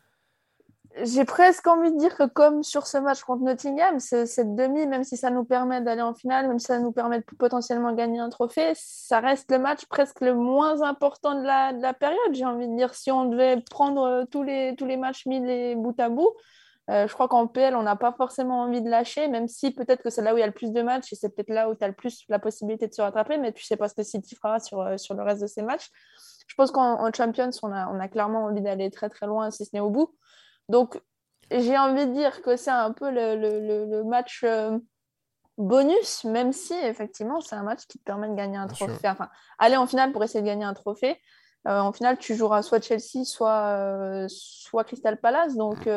J'ai 1.04 1.26
presque 1.26 1.68
envie 1.68 1.92
de 1.92 1.98
dire 1.98 2.16
que 2.16 2.26
comme 2.26 2.64
sur 2.64 2.88
ce 2.88 2.98
match 2.98 3.22
contre 3.22 3.44
Nottingham, 3.44 4.00
cette 4.00 4.56
demi, 4.56 4.88
même 4.88 5.04
si 5.04 5.18
ça 5.18 5.30
nous 5.30 5.44
permet 5.44 5.82
d'aller 5.82 6.02
en 6.02 6.14
finale, 6.14 6.48
même 6.48 6.58
si 6.58 6.68
ça 6.68 6.80
nous 6.80 6.94
permet 6.94 7.20
de 7.20 7.26
potentiellement 7.38 7.92
gagner 7.92 8.20
un 8.20 8.30
trophée, 8.30 8.72
ça 8.76 9.20
reste 9.20 9.52
le 9.52 9.60
match 9.60 9.88
presque 9.88 10.22
le 10.22 10.34
moins 10.34 10.84
important 10.84 11.38
de 11.38 11.46
la, 11.46 11.74
de 11.74 11.82
la 11.82 11.94
période. 11.94 12.32
J'ai 12.32 12.46
envie 12.46 12.70
de 12.70 12.78
dire, 12.78 12.94
si 12.94 13.12
on 13.12 13.26
devait 13.26 13.62
prendre 13.70 14.26
tous 14.32 14.44
les, 14.44 14.74
tous 14.78 14.86
les 14.86 14.96
matchs 14.96 15.26
mis 15.26 15.42
les 15.42 15.76
bout 15.76 16.00
à 16.00 16.08
bout, 16.08 16.32
euh, 16.32 16.32
je 16.88 17.12
crois 17.14 17.28
qu'en 17.28 17.48
PL, 17.48 17.76
on 17.76 17.82
n'a 17.82 17.96
pas 17.96 18.14
forcément 18.14 18.62
envie 18.62 18.82
de 18.82 18.90
lâcher, 18.90 19.28
même 19.28 19.48
si 19.48 19.72
peut-être 19.72 20.04
que 20.04 20.10
c'est 20.10 20.22
là 20.22 20.34
où 20.34 20.38
il 20.38 20.42
y 20.42 20.44
a 20.44 20.48
le 20.48 20.54
plus 20.54 20.72
de 20.72 20.82
matchs 20.82 21.12
et 21.14 21.16
c'est 21.16 21.30
peut-être 21.30 21.50
là 21.50 21.70
où 21.70 21.76
tu 21.76 21.84
as 21.84 21.88
le 21.88 21.96
plus 21.96 22.26
la 22.30 22.38
possibilité 22.38 22.88
de 22.88 22.94
se 22.94 23.02
rattraper, 23.02 23.38
mais 23.38 23.52
tu 23.54 23.64
sais 23.64 23.78
pas 23.78 23.90
ce 23.90 23.96
que 23.96 24.04
City 24.04 24.36
fera 24.36 24.60
sur, 24.60 24.82
euh, 24.82 24.98
sur 24.98 25.16
le 25.16 25.24
reste 25.24 25.42
de 25.42 25.48
ces 25.48 25.64
matchs. 25.64 25.90
Je 26.48 26.54
pense 26.56 26.72
qu'en 26.72 27.12
Champions, 27.12 27.50
on 27.64 27.72
a, 27.72 27.88
on 27.88 28.00
a 28.00 28.08
clairement 28.08 28.46
envie 28.46 28.62
d'aller 28.62 28.92
très 28.92 29.10
très 29.10 29.26
loin, 29.26 29.50
si 29.50 29.66
ce 29.66 29.72
n'est 29.74 29.80
au 29.80 29.90
bout. 29.90 30.16
Donc, 30.70 31.02
j'ai 31.50 31.78
envie 31.78 32.06
de 32.06 32.14
dire 32.14 32.44
que 32.44 32.56
c'est 32.56 32.72
un 32.72 32.92
peu 32.92 33.10
le, 33.10 33.36
le, 33.36 33.86
le, 33.86 34.04
match 34.04 34.44
euh, 34.44 34.78
bonus, 35.58 36.24
même 36.24 36.54
si 36.54 36.74
effectivement, 36.74 37.42
c'est 37.42 37.56
un 37.56 37.64
match 37.64 37.88
qui 37.88 37.98
te 37.98 38.04
permet 38.04 38.30
de 38.30 38.36
gagner 38.36 38.58
un 38.58 38.68
trophée. 38.68 39.08
Enfin, 39.08 39.30
aller 39.58 39.76
en 39.76 39.88
finale 39.88 40.12
pour 40.12 40.24
essayer 40.24 40.42
de 40.42 40.46
gagner 40.46 40.66
un 40.66 40.76
trophée. 40.76 41.20
en 41.66 41.92
finale, 41.94 42.20
tu 42.20 42.36
joueras 42.36 42.62
soit 42.62 42.84
Chelsea, 42.84 43.26
soit, 43.26 44.26
soit 44.28 44.84
Crystal 44.84 45.20
Palace. 45.20 45.56
Donc, 45.56 45.88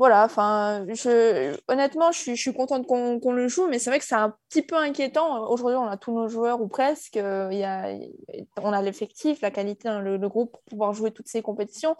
voilà, 0.00 0.24
enfin, 0.24 0.86
je, 0.88 1.54
honnêtement, 1.68 2.10
je 2.10 2.32
suis, 2.34 2.54
contente 2.54 2.86
qu'on 2.86 3.32
le 3.32 3.48
joue, 3.48 3.68
mais 3.68 3.78
c'est 3.78 3.90
vrai 3.90 3.98
que 3.98 4.06
c'est 4.06 4.14
un 4.14 4.34
petit 4.48 4.62
peu 4.62 4.74
inquiétant. 4.74 5.46
Aujourd'hui, 5.50 5.76
on 5.76 5.84
a 5.84 5.98
tous 5.98 6.14
nos 6.14 6.26
joueurs 6.26 6.62
ou 6.62 6.68
presque. 6.68 7.18
Euh, 7.18 7.52
y 7.52 7.64
a, 7.64 7.92
on 8.56 8.72
a 8.72 8.80
l'effectif, 8.80 9.42
la 9.42 9.50
qualité, 9.50 9.88
hein, 9.88 10.00
le, 10.00 10.16
groupe 10.26 10.52
pour 10.52 10.62
pouvoir 10.62 10.94
jouer 10.94 11.10
toutes 11.10 11.28
ces 11.28 11.42
compétitions. 11.42 11.96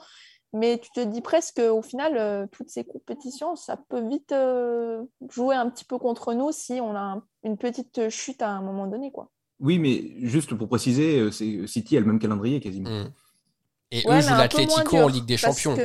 Mais 0.55 0.79
tu 0.79 0.91
te 0.93 1.01
dis 1.01 1.21
presque, 1.21 1.59
au 1.59 1.83
final, 1.83 2.17
euh, 2.17 2.47
toutes 2.51 2.71
ces 2.71 2.85
compétitions, 2.85 3.55
ça 3.55 3.77
peut 3.91 4.01
vite 4.09 4.33
euh, 4.33 5.05
jouer 5.29 5.55
un 5.55 5.69
petit 5.69 5.85
peu 5.85 5.99
contre 5.99 6.33
nous 6.33 6.53
si 6.53 6.81
on 6.81 6.97
a 6.97 7.23
une 7.45 7.59
petite 7.59 8.09
chute 8.09 8.41
à 8.41 8.49
un 8.49 8.63
moment 8.63 8.87
donné. 8.87 9.13
Quoi. 9.13 9.29
Oui, 9.59 9.79
mais 9.79 10.27
juste 10.27 10.55
pour 10.55 10.69
préciser, 10.69 11.31
City 11.31 11.99
a 11.99 12.01
le 12.01 12.07
même 12.07 12.19
calendrier 12.19 12.61
quasiment. 12.61 12.89
Mmh. 12.89 13.13
Et 13.91 14.05
eux 14.09 14.21
jouent 14.21 14.37
l'Atlético 14.37 14.97
en 14.99 15.09
Ligue 15.09 15.27
des 15.27 15.37
Champions. 15.37 15.77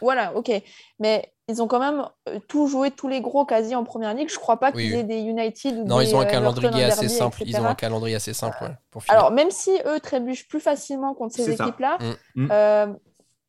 Voilà, 0.00 0.34
ok. 0.34 0.50
Mais 0.98 1.32
ils 1.48 1.62
ont 1.62 1.68
quand 1.68 1.78
même 1.78 2.04
euh, 2.28 2.40
tout 2.48 2.66
joué, 2.66 2.90
tous 2.90 3.08
les 3.08 3.20
gros 3.20 3.44
quasi 3.44 3.74
en 3.74 3.84
première 3.84 4.14
ligue. 4.14 4.28
Je 4.28 4.38
crois 4.38 4.58
pas 4.58 4.72
qu'ils 4.72 4.94
aient 4.94 5.04
des 5.04 5.20
United 5.20 5.78
ou 5.78 5.84
non, 5.84 6.00
ils 6.00 6.14
ont 6.14 6.20
un 6.20 6.24
euh, 6.24 6.28
calendrier 6.28 6.84
assez 6.84 7.08
simple. 7.08 7.42
Ils 7.46 7.56
ont 7.56 7.66
un 7.66 7.74
calendrier 7.74 8.16
assez 8.16 8.34
simple. 8.34 8.76
Alors, 9.08 9.30
même 9.30 9.50
si 9.50 9.70
eux 9.86 10.00
trébuchent 10.00 10.48
plus 10.48 10.60
facilement 10.60 11.14
contre 11.14 11.36
ces 11.36 11.50
équipes-là, 11.52 11.98
mm. 12.00 12.42
Mm. 12.42 12.48
Euh, 12.50 12.86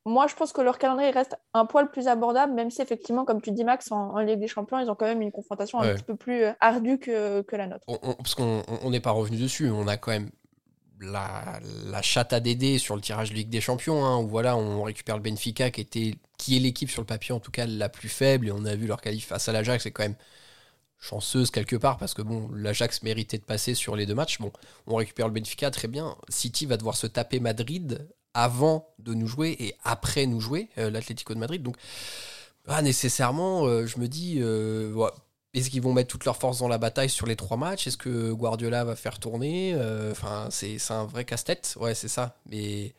moi, 0.06 0.28
je 0.28 0.36
pense 0.36 0.54
que 0.54 0.62
leur 0.62 0.78
calendrier 0.78 1.10
reste 1.10 1.36
un 1.54 1.66
poil 1.66 1.90
plus 1.90 2.08
abordable, 2.08 2.54
même 2.54 2.72
si 2.72 2.82
effectivement, 2.82 3.26
comme 3.26 3.42
tu 3.42 3.52
dis, 3.52 3.66
Max, 3.66 3.92
en, 3.92 4.18
Ligue 4.20 4.40
des 4.40 4.48
Champions, 4.48 4.80
ils 4.80 4.90
ont 4.90 4.96
quand 4.96 5.06
même 5.06 5.22
une 5.22 5.32
confrontation 5.32 5.80
un 5.80 5.94
petit 5.96 6.04
peu 6.04 6.16
plus 6.16 6.46
ardue 6.62 7.00
que, 7.00 7.42
que 7.42 7.56
la 7.56 7.68
nôtre. 7.68 7.86
parce 8.18 8.36
qu'on 8.36 8.90
n'est 8.90 9.02
pas 9.02 9.12
revenu 9.12 9.38
dessus. 9.38 9.70
On 9.70 9.88
a 9.88 9.98
quand 9.98 10.12
même 10.12 10.30
la, 11.00 11.60
la, 11.86 12.02
chatte 12.02 12.34
à 12.34 12.40
Dédé 12.40 12.78
sur 12.78 12.96
le 12.96 13.02
tirage 13.02 13.30
de 13.30 13.36
Ligue 13.36 13.50
des 13.50 13.62
Champions, 13.62 14.06
hein, 14.06 14.18
où 14.18 14.28
voilà, 14.28 14.58
on 14.58 14.84
récupère 14.84 15.18
le 15.18 15.24
Benfica 15.24 15.72
qui 15.72 15.82
était 15.82 16.16
qui 16.38 16.58
est 16.58 16.60
l'équipe 16.60 16.90
sur 16.90 17.02
le 17.02 17.08
papier 17.08 17.34
en 17.34 17.40
tout 17.40 17.52
cas 17.52 17.66
la 17.66 17.90
plus 17.90 18.10
faible, 18.10 18.48
et 18.48 18.52
on 18.52 18.66
a 18.66 18.76
vu 18.76 18.88
leur 18.88 19.02
qualif 19.02 19.28
face 19.28 19.50
à 19.50 19.52
l'Ajax, 19.52 19.84
c'est 19.84 19.92
quand 19.92 20.04
même 20.04 20.16
chanceuse 21.00 21.52
quelque 21.52 21.76
part 21.76 21.98
parce 21.98 22.14
que 22.14 22.22
bon, 22.22 22.50
l'Ajax 22.54 23.04
méritait 23.04 23.38
de 23.38 23.44
passer 23.44 23.74
sur 23.74 23.96
les 23.96 24.06
deux 24.06 24.16
matchs. 24.16 24.40
Bon, 24.40 24.52
on 24.88 24.96
récupère 24.96 25.28
le 25.28 25.34
Benfica 25.34 25.72
très 25.72 25.88
bien. 25.88 26.16
City 26.30 26.66
va 26.66 26.78
devoir 26.78 26.96
se 26.96 27.08
taper 27.08 27.40
Madrid 27.40 28.08
avant 28.34 28.94
de 29.00 29.14
nous 29.14 29.28
jouer 29.28 29.56
et 29.60 29.76
après 29.84 30.26
nous 30.26 30.40
jouer 30.40 30.70
euh, 30.78 30.90
l'Atlético 30.90 31.34
de 31.34 31.40
Madrid. 31.40 31.62
Donc, 31.64 31.78
pas 32.66 32.82
nécessairement, 32.82 33.66
euh, 33.66 33.86
je 33.86 34.00
me 34.00 34.08
dis, 34.08 34.38
euh, 34.40 34.94
est-ce 35.54 35.70
qu'ils 35.70 35.82
vont 35.82 35.94
mettre 35.94 36.10
toutes 36.10 36.26
leurs 36.26 36.38
forces 36.38 36.60
dans 36.60 36.68
la 36.68 36.78
bataille 36.78 37.10
sur 37.10 37.26
les 37.26 37.36
trois 37.36 37.58
matchs? 37.58 37.88
Est-ce 37.88 37.98
que 37.98 38.32
Guardiola 38.32 38.84
va 38.84 38.96
faire 38.96 39.20
tourner? 39.20 39.74
Euh, 39.76 40.12
Enfin, 40.12 40.48
c'est 40.52 40.78
un 40.92 41.06
vrai 41.06 41.26
casse-tête. 41.26 41.76
Ouais, 41.80 41.96
c'est 41.96 42.08
ça. 42.08 42.36
Mais 42.50 42.94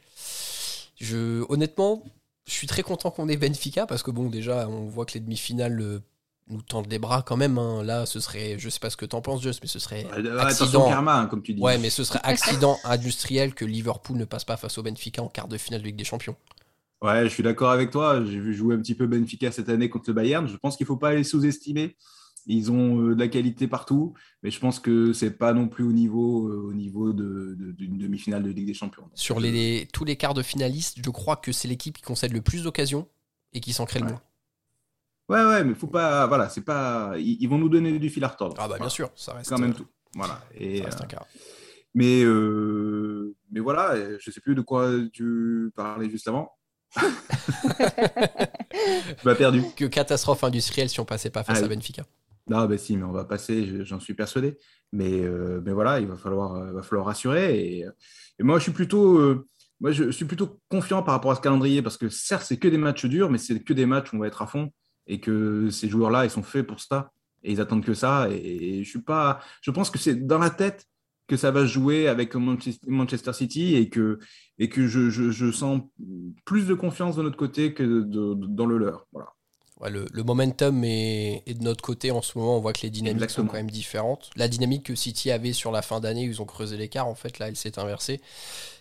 je, 1.00 1.44
honnêtement, 1.50 2.02
je 2.46 2.52
suis 2.52 2.66
très 2.66 2.82
content 2.82 3.10
qu'on 3.10 3.28
ait 3.28 3.36
Benfica 3.36 3.86
parce 3.86 4.02
que 4.02 4.10
bon, 4.10 4.28
déjà, 4.28 4.68
on 4.68 4.86
voit 4.86 5.04
que 5.04 5.14
les 5.14 5.20
demi-finales 5.20 5.80
euh, 5.80 6.00
nous 6.48 6.62
tendent 6.62 6.90
les 6.90 6.98
bras 6.98 7.22
quand 7.22 7.36
même. 7.36 7.58
Hein. 7.58 7.84
Là, 7.84 8.06
ce 8.06 8.18
serait, 8.20 8.56
je 8.58 8.68
sais 8.68 8.80
pas 8.80 8.90
ce 8.90 8.96
que 8.96 9.04
t'en 9.06 9.20
penses, 9.20 9.42
Just, 9.42 9.60
mais 9.62 9.68
ce 9.68 9.78
serait 9.78 10.06
accident. 10.40 10.88
Karma, 10.88 11.18
hein, 11.20 11.26
comme 11.26 11.42
tu 11.42 11.54
dis. 11.54 11.60
Ouais, 11.60 11.78
mais 11.78 11.90
ce 11.90 12.02
serait 12.02 12.20
accident 12.24 12.78
industriel 12.84 13.54
que 13.54 13.64
Liverpool 13.64 14.16
ne 14.16 14.24
passe 14.24 14.44
pas 14.44 14.56
face 14.56 14.78
au 14.78 14.82
Benfica 14.82 15.22
en 15.22 15.28
quart 15.28 15.48
de 15.48 15.58
finale 15.58 15.82
de 15.82 15.86
Ligue 15.86 15.96
des 15.96 16.04
Champions. 16.04 16.36
Ouais, 17.02 17.24
je 17.24 17.28
suis 17.28 17.44
d'accord 17.44 17.70
avec 17.70 17.90
toi. 17.92 18.24
J'ai 18.24 18.40
vu 18.40 18.54
jouer 18.54 18.74
un 18.74 18.78
petit 18.78 18.94
peu 18.94 19.06
Benfica 19.06 19.52
cette 19.52 19.68
année 19.68 19.88
contre 19.88 20.06
le 20.08 20.14
Bayern. 20.14 20.48
Je 20.48 20.56
pense 20.56 20.76
qu'il 20.76 20.84
ne 20.84 20.88
faut 20.88 20.96
pas 20.96 21.12
les 21.14 21.22
sous-estimer. 21.22 21.96
Ils 22.48 22.72
ont 22.72 23.02
euh, 23.02 23.14
de 23.14 23.20
la 23.20 23.28
qualité 23.28 23.68
partout, 23.68 24.14
mais 24.42 24.50
je 24.50 24.58
pense 24.58 24.80
que 24.80 25.12
c'est 25.12 25.32
pas 25.32 25.52
non 25.52 25.68
plus 25.68 25.84
au 25.84 25.92
niveau, 25.92 26.48
euh, 26.48 26.68
au 26.68 26.72
niveau 26.72 27.12
d'une 27.12 27.98
demi-finale 27.98 28.42
de 28.42 28.50
Ligue 28.50 28.66
des 28.66 28.74
Champions. 28.74 29.04
Sur 29.12 29.38
les, 29.38 29.86
tous 29.92 30.04
les 30.04 30.16
quarts 30.16 30.32
de 30.32 30.42
finalistes, 30.42 30.96
je 31.04 31.10
crois 31.10 31.36
que 31.36 31.52
c'est 31.52 31.68
l'équipe 31.68 31.98
qui 31.98 32.02
concède 32.02 32.32
le 32.32 32.40
plus 32.40 32.64
d'occasions 32.64 33.06
et 33.52 33.60
qui 33.60 33.74
s'en 33.74 33.84
crée 33.84 34.00
le 34.00 34.06
moins. 34.06 34.22
Ouais, 35.28 35.44
ouais, 35.44 35.62
mais 35.62 35.74
faut 35.74 35.88
pas. 35.88 36.26
Voilà, 36.26 36.48
c'est 36.48 36.62
pas. 36.62 37.12
Ils, 37.18 37.46
vont 37.48 37.58
nous 37.58 37.68
donner 37.68 37.98
du 37.98 38.08
fil 38.08 38.24
à 38.24 38.28
retordre. 38.28 38.56
Ah, 38.58 38.66
bah 38.66 38.78
bien 38.78 38.88
sûr, 38.88 39.10
ça 39.14 39.34
reste. 39.34 39.50
Quand 39.50 39.58
même 39.58 39.74
tout. 39.74 39.86
Voilà. 40.14 40.40
Et, 40.54 40.78
ça 40.78 40.84
reste 40.86 41.02
un 41.02 41.06
cas. 41.06 41.26
Mais, 41.94 42.24
mais 43.50 43.60
voilà, 43.60 43.94
je 44.18 44.30
sais 44.30 44.40
plus 44.40 44.54
de 44.54 44.62
quoi 44.62 44.90
tu 45.12 45.70
parlais 45.76 46.08
juste 46.08 46.28
avant. 46.28 46.50
tu 46.96 47.02
m'as 49.22 49.34
perdu. 49.34 49.62
Que 49.76 49.84
catastrophe 49.84 50.44
industrielle 50.44 50.88
si 50.88 50.98
on 50.98 51.04
passait 51.04 51.28
pas 51.28 51.44
face 51.44 51.58
ah 51.60 51.66
à 51.66 51.68
Benfica. 51.68 52.04
Non, 52.48 52.64
ben 52.66 52.78
si, 52.78 52.96
mais 52.96 53.04
on 53.04 53.12
va 53.12 53.24
passer, 53.24 53.84
j'en 53.84 54.00
suis 54.00 54.14
persuadé. 54.14 54.56
Mais, 54.92 55.20
euh, 55.22 55.60
mais 55.64 55.72
voilà, 55.72 56.00
il 56.00 56.06
va 56.06 56.16
falloir, 56.16 56.54
euh, 56.54 56.72
va 56.72 56.82
falloir 56.82 57.06
rassurer. 57.06 57.78
Et, 57.78 57.86
moi, 58.40 58.58
je 58.58 58.64
suis 58.64 58.72
plutôt, 58.72 59.18
euh, 59.18 59.46
moi, 59.80 59.92
je 59.92 60.10
suis 60.10 60.24
plutôt 60.24 60.58
confiant 60.68 61.02
par 61.02 61.14
rapport 61.14 61.30
à 61.32 61.34
ce 61.34 61.40
calendrier 61.40 61.82
parce 61.82 61.98
que 61.98 62.08
certes, 62.08 62.44
c'est 62.46 62.56
que 62.58 62.68
des 62.68 62.78
matchs 62.78 63.06
durs, 63.06 63.30
mais 63.30 63.38
c'est 63.38 63.62
que 63.62 63.72
des 63.72 63.86
matchs 63.86 64.12
où 64.12 64.16
on 64.16 64.20
va 64.20 64.28
être 64.28 64.42
à 64.42 64.46
fond 64.46 64.72
et 65.06 65.20
que 65.20 65.68
ces 65.70 65.88
joueurs-là, 65.88 66.24
ils 66.24 66.30
sont 66.30 66.42
faits 66.42 66.66
pour 66.66 66.80
ça 66.80 67.12
et 67.42 67.52
ils 67.52 67.60
attendent 67.60 67.84
que 67.84 67.94
ça. 67.94 68.28
Et, 68.30 68.82
je 68.82 68.88
suis 68.88 69.02
pas, 69.02 69.40
je 69.60 69.70
pense 69.70 69.90
que 69.90 69.98
c'est 69.98 70.14
dans 70.26 70.38
la 70.38 70.50
tête 70.50 70.86
que 71.26 71.36
ça 71.36 71.50
va 71.50 71.66
jouer 71.66 72.08
avec 72.08 72.34
Manchester 72.34 73.34
City 73.34 73.76
et 73.76 73.90
que, 73.90 74.18
et 74.58 74.70
que 74.70 74.86
je, 74.86 75.10
je, 75.10 75.52
sens 75.52 75.82
plus 76.46 76.66
de 76.66 76.72
confiance 76.72 77.16
de 77.16 77.22
notre 77.22 77.36
côté 77.36 77.74
que 77.74 78.00
dans 78.02 78.64
le 78.64 78.78
leur. 78.78 79.06
Voilà 79.12 79.34
le, 79.86 80.22
momentum 80.22 80.82
est, 80.84 81.42
de 81.46 81.62
notre 81.62 81.82
côté 81.82 82.10
en 82.10 82.22
ce 82.22 82.36
moment. 82.38 82.56
On 82.56 82.60
voit 82.60 82.72
que 82.72 82.82
les 82.82 82.90
dynamiques 82.90 83.30
sont 83.30 83.46
quand 83.46 83.54
même 83.54 83.70
différentes. 83.70 84.30
La 84.36 84.48
dynamique 84.48 84.84
que 84.84 84.94
City 84.94 85.30
avait 85.30 85.52
sur 85.52 85.70
la 85.70 85.82
fin 85.82 86.00
d'année, 86.00 86.24
ils 86.24 86.42
ont 86.42 86.44
creusé 86.44 86.76
l'écart. 86.76 87.06
En 87.06 87.14
fait, 87.14 87.38
là, 87.38 87.48
elle 87.48 87.56
s'est 87.56 87.78
inversée. 87.78 88.20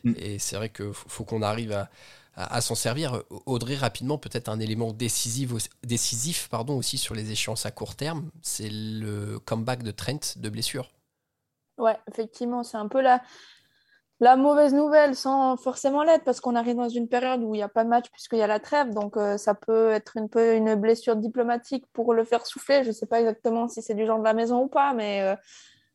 Mm. 0.03 0.13
Et 0.17 0.39
c'est 0.39 0.55
vrai 0.55 0.69
qu'il 0.69 0.93
faut, 0.93 1.23
qu'on 1.23 1.41
arrive 1.41 1.87
à, 2.35 2.61
s'en 2.61 2.75
servir. 2.75 3.23
Audrey, 3.45 3.75
rapidement, 3.75 4.17
peut-être 4.17 4.49
un 4.49 4.59
élément 4.59 4.93
décisif, 4.93 5.51
décisif 5.83 6.49
pardon, 6.49 6.77
aussi 6.77 6.97
sur 6.97 7.15
les 7.15 7.31
échéances 7.31 7.65
à 7.65 7.71
court 7.71 7.95
terme, 7.95 8.29
c'est 8.41 8.69
le 8.71 9.39
comeback 9.39 9.83
de 9.83 9.91
Trent 9.91 10.37
de 10.37 10.49
blessure. 10.49 10.91
Ouais, 11.77 11.97
effectivement, 12.11 12.63
c'est 12.63 12.77
un 12.77 12.87
peu 12.87 13.01
la, 13.01 13.21
la 14.19 14.35
mauvaise 14.35 14.73
nouvelle, 14.73 15.15
sans 15.15 15.57
forcément 15.57 16.03
l'être, 16.03 16.23
parce 16.23 16.41
qu'on 16.41 16.55
arrive 16.55 16.75
dans 16.75 16.89
une 16.89 17.07
période 17.07 17.43
où 17.43 17.53
il 17.53 17.59
n'y 17.59 17.63
a 17.63 17.69
pas 17.69 17.83
de 17.83 17.89
match 17.89 18.09
puisqu'il 18.11 18.39
y 18.39 18.41
a 18.41 18.47
la 18.47 18.59
trêve, 18.59 18.89
donc 18.89 19.15
euh, 19.15 19.37
ça 19.37 19.53
peut 19.53 19.91
être 19.91 20.17
un 20.17 20.27
peu 20.27 20.55
une 20.55 20.73
blessure 20.75 21.15
diplomatique 21.15 21.85
pour 21.93 22.13
le 22.13 22.23
faire 22.23 22.45
souffler. 22.45 22.83
Je 22.83 22.87
ne 22.87 22.93
sais 22.93 23.05
pas 23.05 23.19
exactement 23.19 23.67
si 23.67 23.81
c'est 23.81 23.93
du 23.93 24.05
genre 24.07 24.19
de 24.19 24.23
la 24.23 24.33
maison 24.33 24.63
ou 24.63 24.67
pas, 24.67 24.93
mais 24.93 25.21
euh, 25.21 25.35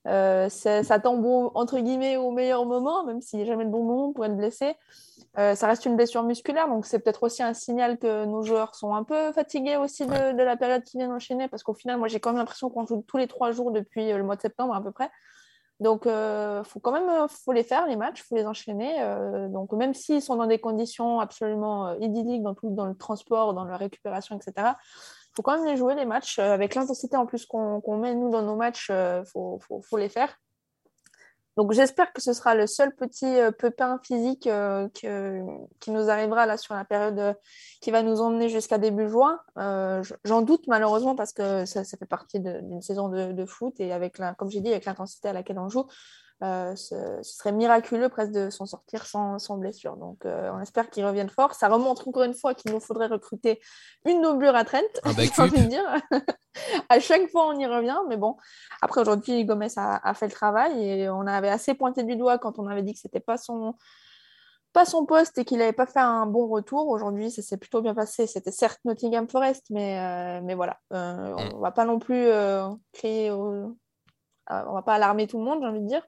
euh, 0.06 0.48
ça 0.48 1.00
tombe 1.00 1.50
entre 1.54 1.80
guillemets 1.80 2.16
au 2.16 2.30
meilleur 2.30 2.64
moment, 2.64 3.04
même 3.04 3.20
s'il 3.20 3.40
n'y 3.40 3.44
a 3.44 3.48
jamais 3.48 3.64
de 3.64 3.70
bon 3.70 3.82
moment 3.82 4.12
pour 4.12 4.24
être 4.24 4.36
blessé. 4.36 4.76
ça 5.34 5.66
reste 5.66 5.84
une 5.86 5.96
blessure 5.96 6.22
musculaire, 6.22 6.68
donc 6.68 6.86
c'est 6.86 7.00
peut-être 7.00 7.24
aussi 7.24 7.42
un 7.42 7.54
signal 7.54 7.98
que 7.98 8.24
nos 8.24 8.42
joueurs 8.42 8.76
sont 8.76 8.94
un 8.94 9.02
peu 9.02 9.32
fatigués 9.32 9.76
aussi 9.76 10.06
de, 10.06 10.36
de 10.36 10.42
la 10.44 10.56
période 10.56 10.84
qui 10.84 10.98
vient 10.98 11.08
d'enchaîner, 11.08 11.48
parce 11.48 11.64
qu'au 11.64 11.74
final, 11.74 11.98
moi 11.98 12.06
j'ai 12.06 12.20
quand 12.20 12.30
même 12.30 12.38
l'impression 12.38 12.70
qu'on 12.70 12.86
joue 12.86 13.04
tous 13.06 13.16
les 13.16 13.26
trois 13.26 13.50
jours 13.50 13.72
depuis 13.72 14.12
le 14.12 14.22
mois 14.22 14.36
de 14.36 14.42
septembre 14.42 14.74
à 14.76 14.80
peu 14.80 14.92
près. 14.92 15.10
Donc, 15.82 16.02
il 16.06 16.62
faut 16.64 16.80
quand 16.80 16.92
même 16.92 17.28
faut 17.28 17.52
les 17.52 17.62
faire, 17.62 17.86
les 17.86 17.96
matchs, 17.96 18.22
faut 18.22 18.36
les 18.36 18.46
enchaîner. 18.46 18.94
donc, 19.50 19.72
même 19.72 19.94
s'ils 19.94 20.22
sont 20.22 20.36
dans 20.36 20.46
des 20.46 20.58
conditions 20.58 21.20
absolument 21.20 21.94
idylliques 21.98 22.42
dans, 22.42 22.54
tout, 22.54 22.70
dans 22.70 22.86
le 22.86 22.94
transport, 22.94 23.54
dans 23.54 23.64
la 23.64 23.76
récupération, 23.76 24.36
etc., 24.36 24.74
il 24.76 25.36
faut 25.36 25.42
quand 25.42 25.56
même 25.56 25.66
les 25.66 25.76
jouer, 25.76 25.94
les 25.94 26.04
matchs. 26.04 26.38
avec 26.38 26.74
l'intensité 26.74 27.16
en 27.16 27.26
plus 27.26 27.46
qu'on 27.46 27.96
met, 27.96 28.14
nous, 28.14 28.30
dans 28.30 28.42
nos 28.42 28.56
matchs, 28.56 28.90
faut, 29.32 29.58
faut, 29.60 29.80
faut, 29.82 29.96
les 29.96 30.08
faire. 30.08 30.36
Donc 31.56 31.72
j'espère 31.72 32.12
que 32.12 32.22
ce 32.22 32.32
sera 32.32 32.54
le 32.54 32.66
seul 32.66 32.94
petit 32.94 33.26
euh, 33.26 33.50
pépin 33.50 34.00
physique 34.02 34.46
euh, 34.46 34.88
qui 34.94 35.90
nous 35.90 36.08
arrivera 36.08 36.46
là 36.46 36.56
sur 36.56 36.74
la 36.74 36.84
période 36.84 37.18
euh, 37.18 37.34
qui 37.82 37.90
va 37.90 38.02
nous 38.02 38.22
emmener 38.22 38.48
jusqu'à 38.48 38.78
début 38.78 39.08
juin. 39.08 39.38
J'en 40.24 40.42
doute 40.42 40.66
malheureusement 40.66 41.14
parce 41.14 41.32
que 41.32 41.66
ça, 41.66 41.84
fait 41.84 42.06
partie 42.06 42.40
d'une 42.40 42.80
saison 42.80 43.08
de, 43.08 43.44
foot 43.44 43.78
et 43.80 43.92
avec 43.92 44.18
la, 44.18 44.34
comme 44.34 44.50
j'ai 44.50 44.60
dit, 44.60 44.70
avec 44.70 44.86
l'intensité 44.86 45.28
à 45.28 45.32
laquelle 45.32 45.58
on 45.58 45.68
joue, 45.68 45.86
euh, 46.42 46.74
ce, 46.74 46.96
serait 47.22 47.52
miraculeux 47.52 48.08
presque 48.08 48.32
de 48.32 48.50
s'en 48.50 48.66
sortir 48.66 49.06
sans, 49.06 49.56
blessure. 49.58 49.96
Donc, 49.96 50.26
euh, 50.26 50.50
on 50.52 50.60
espère 50.60 50.90
qu'ils 50.90 51.04
reviennent 51.04 51.28
fort. 51.28 51.54
Ça 51.54 51.68
remonte 51.68 52.06
encore 52.06 52.24
une 52.24 52.34
fois 52.34 52.54
qu'il 52.54 52.72
nous 52.72 52.80
faudrait 52.80 53.06
recruter 53.06 53.60
une 54.04 54.20
doublure 54.20 54.56
à 54.56 54.64
Trent. 54.64 54.80
envie 55.04 55.62
de 55.62 55.68
dire. 55.68 55.84
à 56.88 56.98
chaque 56.98 57.30
fois, 57.30 57.46
on 57.46 57.58
y 57.58 57.66
revient. 57.66 57.98
Mais 58.08 58.16
bon, 58.16 58.36
après, 58.80 59.00
aujourd'hui, 59.00 59.44
Gomez 59.44 59.68
a, 59.76 60.14
fait 60.14 60.26
le 60.26 60.32
travail 60.32 60.82
et 60.82 61.08
on 61.08 61.26
avait 61.26 61.48
assez 61.48 61.74
pointé 61.74 62.02
du 62.02 62.16
doigt 62.16 62.38
quand 62.38 62.58
on 62.58 62.66
avait 62.66 62.82
dit 62.82 62.94
que 62.94 63.00
c'était 63.00 63.20
pas 63.20 63.36
son 63.36 63.74
pas 64.72 64.86
son 64.86 65.04
poste 65.04 65.36
et 65.36 65.44
qu'il 65.44 65.58
n'avait 65.58 65.74
pas 65.74 65.84
fait 65.84 66.00
un 66.00 66.24
bon 66.24 66.48
retour. 66.48 66.88
Aujourd'hui, 66.88 67.30
ça 67.30 67.42
s'est 67.42 67.58
plutôt 67.58 67.82
bien 67.82 67.94
passé. 67.94 68.26
C'était 68.26 68.50
certes 68.50 68.80
Nottingham 68.86 69.28
Forest, 69.28 69.66
mais, 69.68 69.98
euh, 70.00 70.40
mais 70.42 70.54
voilà. 70.54 70.78
on 70.90 70.96
ne 70.96 71.54
mm. 71.56 71.60
va 71.60 71.70
pas 71.72 71.84
non 71.84 71.98
plus 71.98 72.26
créer 72.94 73.30
euh, 74.50 74.62
on 74.68 74.74
va 74.74 74.82
pas 74.82 74.94
alarmer 74.94 75.26
tout 75.26 75.38
le 75.38 75.44
monde, 75.44 75.60
j'ai 75.62 75.68
envie 75.68 75.80
de 75.80 75.88
dire. 75.88 76.02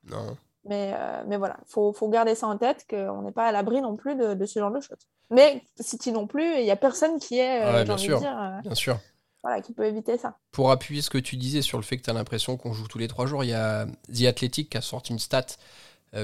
Mais, 0.67 0.95
euh, 0.97 1.23
mais 1.27 1.37
voilà, 1.37 1.59
il 1.61 1.71
faut, 1.71 1.93
faut, 1.93 2.09
garder 2.09 2.35
ça 2.35 2.47
en 2.47 2.57
tête, 2.57 2.87
qu'on 2.89 3.23
n'est 3.23 3.33
pas 3.33 3.47
à 3.47 3.53
l'abri 3.53 3.83
non 3.83 3.97
plus 3.97 4.17
de, 4.17 4.47
ce 4.47 4.59
genre 4.59 4.71
de 4.71 4.81
choses. 4.81 4.99
Mais 5.31 5.63
City 5.79 6.11
non 6.11 6.27
plus, 6.27 6.59
il 6.59 6.65
n'y 6.65 6.71
a 6.71 6.77
personne 6.77 7.19
qui 7.19 7.39
est, 7.39 7.63
euh, 7.63 7.85
bien, 7.85 7.99
sûr. 7.99 8.21
bien 8.21 8.75
sûr. 8.75 8.99
Voilà, 9.43 9.61
qui 9.61 9.75
peut 9.75 9.85
éviter 9.85 10.17
ça. 10.17 10.39
Pour 10.53 10.71
appuyer 10.71 11.03
ce 11.03 11.11
que 11.11 11.19
tu 11.19 11.37
disais 11.37 11.61
sur 11.61 11.77
le 11.77 11.85
fait 11.85 11.99
que 11.99 12.03
tu 12.03 12.11
as 12.11 12.15
l'impression 12.15 12.57
qu'on 12.57 12.73
joue 12.73 12.89
tous 12.89 12.99
les 12.99 13.09
trois 13.09 13.27
jours, 13.27 13.45
il 13.45 13.51
y 13.51 13.55
a 13.55 13.87
The 14.13 14.23
Athletic 14.23 14.71
qui 14.71 14.79
a 14.79 14.81
sorti 14.81 15.13
une 15.13 15.19
stat 15.19 15.47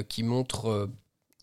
qui 0.09 0.23
montre 0.23 0.88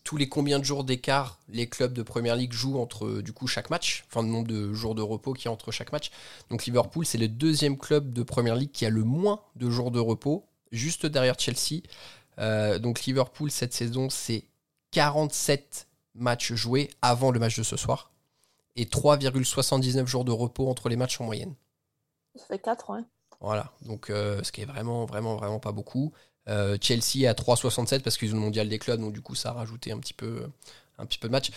tous 0.08 0.16
les 0.16 0.26
combien 0.26 0.58
de 0.58 0.64
jours 0.64 0.84
d'écart 0.84 1.38
les 1.50 1.68
clubs 1.68 1.92
de 1.92 2.02
Première 2.02 2.34
Ligue 2.34 2.54
jouent 2.54 2.78
entre 2.78 3.20
du 3.20 3.34
coup 3.34 3.46
chaque 3.46 3.68
match, 3.68 4.06
enfin 4.08 4.22
le 4.22 4.28
nombre 4.28 4.48
de 4.48 4.72
jours 4.72 4.94
de 4.94 5.02
repos 5.02 5.34
qui 5.34 5.44
y 5.44 5.48
a 5.48 5.52
entre 5.52 5.70
chaque 5.70 5.92
match. 5.92 6.10
Donc 6.48 6.64
Liverpool, 6.64 7.04
c'est 7.04 7.18
le 7.18 7.28
deuxième 7.28 7.76
club 7.76 8.14
de 8.14 8.22
Première 8.22 8.56
Ligue 8.56 8.70
qui 8.72 8.86
a 8.86 8.90
le 8.90 9.04
moins 9.04 9.42
de 9.56 9.68
jours 9.68 9.90
de 9.90 10.00
repos 10.00 10.47
juste 10.72 11.06
derrière 11.06 11.38
Chelsea. 11.38 11.82
Euh, 12.38 12.78
donc 12.78 13.04
Liverpool, 13.04 13.50
cette 13.50 13.72
saison, 13.72 14.10
c'est 14.10 14.44
47 14.92 15.88
matchs 16.14 16.52
joués 16.52 16.90
avant 17.02 17.30
le 17.30 17.40
match 17.40 17.56
de 17.58 17.62
ce 17.62 17.76
soir 17.76 18.10
et 18.76 18.84
3,79 18.84 20.06
jours 20.06 20.24
de 20.24 20.32
repos 20.32 20.68
entre 20.68 20.88
les 20.88 20.96
matchs 20.96 21.20
en 21.20 21.24
moyenne. 21.24 21.54
Ça 22.36 22.44
fait 22.46 22.58
4, 22.58 22.90
ouais. 22.90 23.00
Voilà, 23.40 23.72
donc 23.82 24.10
euh, 24.10 24.42
ce 24.42 24.52
qui 24.52 24.62
est 24.62 24.64
vraiment, 24.64 25.04
vraiment, 25.04 25.36
vraiment 25.36 25.58
pas 25.60 25.72
beaucoup. 25.72 26.12
Euh, 26.48 26.78
Chelsea 26.80 27.28
à 27.28 27.34
3,67 27.34 28.00
parce 28.00 28.16
qu'ils 28.16 28.32
ont 28.32 28.36
le 28.36 28.42
mondial 28.42 28.68
des 28.68 28.78
clubs, 28.78 29.00
donc 29.00 29.12
du 29.12 29.20
coup 29.20 29.34
ça 29.34 29.50
a 29.50 29.52
rajouté 29.52 29.92
un 29.92 29.98
petit 29.98 30.14
peu, 30.14 30.48
un 30.98 31.06
petit 31.06 31.18
peu 31.18 31.28
de 31.28 31.32
match. 31.32 31.50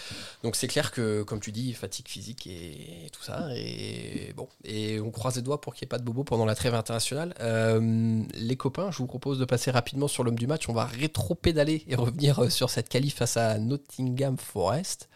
Donc 0.44 0.56
c'est 0.56 0.68
clair 0.68 0.92
que, 0.92 1.24
comme 1.24 1.40
tu 1.40 1.52
dis, 1.52 1.74
fatigue 1.74 2.08
physique 2.08 2.48
et, 2.48 3.10
tout 3.12 3.24
ça. 3.24 3.50
Et 3.56 4.34
bon, 4.36 4.48
et 4.64 5.00
on 5.00 5.12
croise 5.12 5.36
les 5.36 5.42
doigts 5.42 5.60
pour 5.60 5.74
qu'il 5.74 5.86
n'y 5.86 5.88
ait 5.88 5.90
pas 5.90 6.00
de 6.00 6.04
bobo 6.04 6.24
pendant 6.24 6.46
la 6.46 6.56
trêve 6.56 6.76
internationale. 6.76 7.34
Euh, 7.40 8.24
les 8.34 8.56
copains, 8.56 8.92
je 8.92 8.98
vous 8.98 9.08
propose 9.08 9.40
de 9.40 9.46
passer 9.46 9.72
rapidement 9.72 10.08
sur 10.08 10.24
l'homme 10.24 10.38
du 10.38 10.48
match. 10.48 10.70
On 10.70 10.74
va 10.74 10.86
rétro-pédaler 10.86 11.84
et 11.88 11.96
revenir 11.96 12.44
euh, 12.44 12.50
sur 12.50 12.70
cette 12.70 12.90
qualif 12.90 13.16
face 13.16 13.38
à 13.38 13.58
Nottingham 13.60 14.38
Forest. 14.38 15.10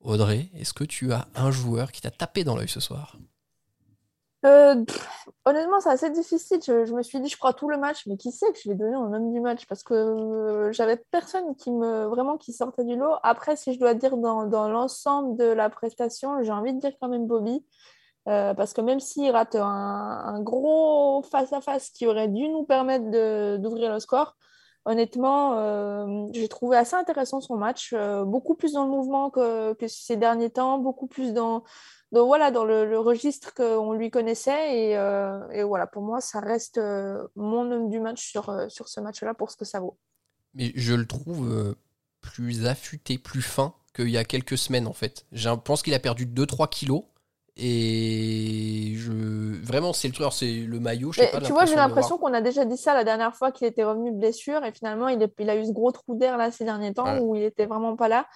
Audrey, 0.00 0.50
est-ce 0.54 0.72
que 0.72 0.84
tu 0.84 1.12
as 1.12 1.26
un 1.34 1.50
joueur 1.50 1.90
qui 1.90 2.00
t'a 2.00 2.10
tapé 2.10 2.44
dans 2.44 2.56
l'œil 2.56 2.68
ce 2.68 2.80
soir? 2.80 3.16
Euh, 4.46 4.84
honnêtement, 5.44 5.80
c'est 5.80 5.90
assez 5.90 6.10
difficile. 6.10 6.60
Je, 6.64 6.94
me 6.94 7.02
suis 7.02 7.20
dit, 7.20 7.28
je 7.28 7.36
crois 7.36 7.52
tout 7.52 7.68
le 7.68 7.78
match, 7.78 8.06
mais 8.06 8.16
qui 8.16 8.30
sait 8.30 8.50
que 8.52 8.58
je 8.62 8.68
vais 8.68 8.76
donner 8.76 8.94
en 8.94 9.12
homme 9.12 9.32
du 9.32 9.40
match? 9.40 9.66
Parce 9.66 9.82
que 9.82 9.94
euh, 9.94 10.72
j'avais 10.72 10.96
personne 11.10 11.56
qui 11.56 11.72
me 11.72 12.06
vraiment 12.06 12.36
qui 12.36 12.52
sortait 12.52 12.84
du 12.84 12.96
lot. 12.96 13.14
Après, 13.22 13.56
si 13.56 13.74
je 13.74 13.80
dois 13.80 13.94
dire 13.94 14.16
dans, 14.16 14.68
l'ensemble 14.68 15.36
de 15.36 15.44
la 15.44 15.68
prestation, 15.68 16.42
j'ai 16.42 16.52
envie 16.52 16.72
de 16.72 16.78
dire 16.80 16.92
quand 17.00 17.08
même 17.08 17.26
Bobby. 17.26 17.64
Euh, 18.28 18.54
parce 18.54 18.72
que 18.72 18.80
même 18.80 19.00
s'il 19.00 19.30
rate 19.30 19.54
un, 19.56 20.40
gros 20.42 21.22
face-à-face 21.22 21.90
qui 21.90 22.06
aurait 22.06 22.28
dû 22.28 22.48
nous 22.48 22.64
permettre 22.64 23.58
d'ouvrir 23.58 23.92
le 23.92 24.00
score, 24.00 24.36
honnêtement, 24.84 26.28
j'ai 26.32 26.48
trouvé 26.48 26.76
assez 26.76 26.94
intéressant 26.94 27.40
son 27.40 27.56
match. 27.56 27.94
beaucoup 28.24 28.54
plus 28.54 28.72
dans 28.72 28.84
le 28.84 28.90
mouvement 28.90 29.30
que, 29.30 29.74
que, 29.74 29.88
ces 29.88 30.16
derniers 30.16 30.50
temps, 30.50 30.78
beaucoup 30.78 31.06
plus 31.06 31.32
dans, 31.32 31.62
donc 32.12 32.26
voilà, 32.28 32.50
dans 32.50 32.64
le, 32.64 32.98
registre 32.98 33.52
qu'on 33.54 33.92
lui 33.92 34.10
connaissait. 34.10 34.78
Et, 34.78 34.96
euh, 34.96 35.48
et, 35.50 35.62
voilà, 35.62 35.86
pour 35.86 36.02
moi, 36.02 36.20
ça 36.20 36.40
reste 36.40 36.78
euh, 36.78 37.26
mon 37.34 37.70
homme 37.70 37.90
du 37.90 38.00
match 38.00 38.24
sur, 38.24 38.48
euh, 38.48 38.68
sur 38.68 38.88
ce 38.88 39.00
match-là 39.00 39.34
pour 39.34 39.50
ce 39.50 39.56
que 39.56 39.64
ça 39.64 39.80
vaut. 39.80 39.98
Mais 40.54 40.72
je 40.74 40.94
le 40.94 41.06
trouve 41.06 41.74
plus 42.20 42.66
affûté, 42.66 43.18
plus 43.18 43.42
fin 43.42 43.74
qu'il 43.94 44.08
y 44.08 44.16
a 44.16 44.24
quelques 44.24 44.56
semaines 44.56 44.86
en 44.86 44.92
fait. 44.94 45.26
Je 45.32 45.50
pense 45.50 45.82
qu'il 45.82 45.92
a 45.92 45.98
perdu 45.98 46.26
2-3 46.26 46.68
kilos. 46.68 47.02
Et 47.58 48.94
je... 48.96 49.62
vraiment, 49.62 49.92
c'est 49.92 50.08
le 50.08 50.14
truc, 50.14 50.26
c'est 50.32 50.52
le 50.52 50.78
maillot. 50.78 51.12
Je 51.12 51.20
sais 51.20 51.30
pas, 51.30 51.40
tu 51.40 51.52
vois, 51.52 51.64
j'ai 51.64 51.74
l'impression 51.74 52.16
qu'on 52.18 52.32
a 52.32 52.40
déjà 52.40 52.64
dit 52.64 52.76
ça 52.76 52.94
la 52.94 53.04
dernière 53.04 53.34
fois 53.34 53.50
qu'il 53.50 53.66
était 53.66 53.84
revenu 53.84 54.12
blessure 54.12 54.64
et 54.64 54.72
finalement 54.72 55.08
il, 55.08 55.26
il, 55.38 55.50
a 55.50 55.56
eu 55.56 55.64
ce 55.64 55.72
gros 55.72 55.90
trou 55.90 56.14
d'air 56.16 56.36
là 56.36 56.50
ces 56.50 56.64
derniers 56.64 56.92
temps 56.92 57.18
où 57.18 57.34
il 57.34 57.42
était 57.42 57.66
vraiment 57.66 57.96
pas 57.96 58.08
là 58.08 58.26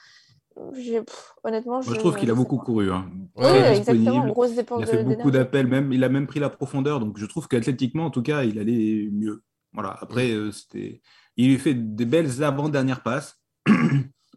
honnêtement, 1.44 1.82
je, 1.82 1.94
trouve 1.94 2.16
qu'il 2.16 2.30
a 2.30 2.34
beaucoup 2.34 2.58
couru. 2.58 2.92
Hein. 2.92 3.10
Oui, 3.36 3.46
exactement. 3.46 4.26
Grosse 4.28 4.52
il 4.52 4.60
a 4.60 4.86
fait 4.86 5.04
beaucoup 5.04 5.30
d'appels, 5.30 5.66
même. 5.66 5.92
Il 5.92 6.04
a 6.04 6.08
même 6.08 6.26
pris 6.26 6.40
la 6.40 6.50
profondeur. 6.50 7.00
Donc, 7.00 7.18
je 7.18 7.26
trouve 7.26 7.48
qu'athlétiquement, 7.48 8.06
en 8.06 8.10
tout 8.10 8.22
cas, 8.22 8.44
il 8.44 8.58
allait 8.58 9.08
mieux. 9.12 9.42
Voilà. 9.72 9.96
Après, 10.00 10.30
euh, 10.30 10.50
c'était. 10.52 11.00
Il 11.36 11.58
fait 11.58 11.74
des 11.74 12.04
belles 12.04 12.42
avant-dernières 12.42 13.02
passes. 13.02 13.40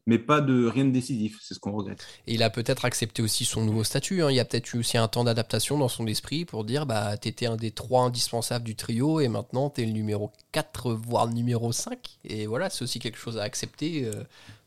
mais 0.06 0.20
pas 0.20 0.42
de 0.42 0.68
rien 0.68 0.86
de 0.86 0.92
décisif, 0.92 1.40
c'est 1.42 1.54
ce 1.54 1.60
qu'on 1.60 1.72
regrette. 1.72 2.06
Et 2.28 2.34
il 2.34 2.44
a 2.44 2.50
peut-être 2.50 2.86
accepté 2.86 3.22
aussi 3.22 3.46
son 3.46 3.64
nouveau 3.64 3.84
statut. 3.84 4.22
Hein. 4.22 4.32
Il 4.32 4.36
y 4.36 4.40
a 4.40 4.46
peut-être 4.46 4.74
eu 4.74 4.80
aussi 4.80 4.98
un 4.98 5.08
temps 5.08 5.24
d'adaptation 5.24 5.78
dans 5.78 5.88
son 5.88 6.08
esprit 6.08 6.46
pour 6.46 6.66
dire 6.66 6.86
bah 6.86 7.16
t'étais 7.18 7.46
un 7.46 7.56
des 7.56 7.72
trois 7.72 8.04
indispensables 8.04 8.66
du 8.66 8.76
trio 8.76 9.22
et 9.22 9.30
maintenant 9.30 9.70
t'es 9.70 9.86
le 9.86 9.92
numéro 9.92 10.32
4 10.52 10.94
voire 10.94 11.28
le 11.28 11.34
numéro 11.34 11.72
5 11.72 12.20
et 12.26 12.48
voilà 12.48 12.70
c'est 12.70 12.84
aussi 12.84 13.00
quelque 13.00 13.18
chose 13.18 13.38
à 13.38 13.44
accepter. 13.44 14.06
Euh. 14.06 14.24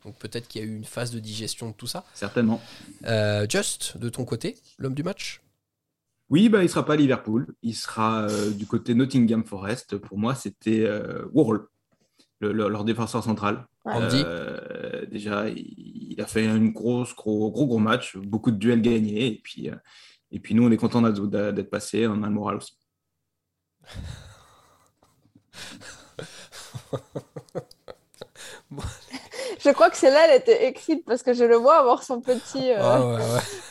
Donc 0.07 0.15
peut-être 0.19 0.47
qu'il 0.47 0.63
y 0.63 0.65
a 0.65 0.69
eu 0.69 0.75
une 0.75 0.85
phase 0.85 1.11
de 1.11 1.19
digestion 1.19 1.71
de 1.71 1.75
tout 1.75 1.89
ça. 1.89 2.05
Certainement. 2.15 2.63
Euh, 3.07 3.45
Just, 3.51 3.99
de 3.99 4.09
ton 4.09 4.25
côté, 4.25 4.57
l'homme 4.79 4.95
du 4.95 5.03
match? 5.03 5.43
Oui, 6.31 6.49
bah, 6.49 6.61
il 6.61 6.67
ne 6.67 6.69
sera 6.69 6.87
pas 6.87 6.93
à 6.93 6.97
Liverpool. 6.97 7.49
Il 7.63 7.75
sera 7.75 8.23
euh, 8.23 8.53
du 8.53 8.67
côté 8.67 8.95
Nottingham 8.95 9.45
Forest. 9.45 9.99
Pour 9.99 10.17
moi, 10.17 10.37
c'était 10.37 10.85
euh, 10.87 11.25
Warhol, 11.33 11.67
leur 12.41 12.85
défenseur 12.85 13.25
central. 13.25 13.67
Andy? 13.85 14.23
Déjà, 15.11 15.49
il, 15.49 16.15
a 16.21 16.27
fait 16.27 16.47
une 16.47 16.71
grosse, 16.71 17.13
gros, 17.15 17.51
gros, 17.51 17.67
gros 17.67 17.79
match. 17.79 18.17
Beaucoup 18.17 18.53
de 18.53 18.59
duels 18.59 18.83
gagnés. 18.83 19.27
Et 19.27 19.41
puis, 19.43 19.71
et 20.31 20.39
puis 20.39 20.55
nous, 20.55 20.65
on 20.65 20.71
est 20.71 20.77
content 20.77 21.03
d'être 21.03 21.71
passé. 21.71 22.07
On 22.07 22.23
a 22.23 22.29
le 22.29 22.33
moral 22.33 22.59
aussi. 22.59 22.79
Je 29.67 29.73
crois 29.73 29.91
que 29.91 29.97
celle-là, 29.97 30.29
elle 30.29 30.41
était 30.41 30.69
écrite 30.69 31.05
parce 31.05 31.25
que 31.25 31.35
je 31.35 31.43
le 31.43 31.57
vois 31.57 31.79
avoir 31.81 32.05
son 32.05 32.21
petit, 32.21 32.71
euh, 32.71 32.77
ah 32.79 33.19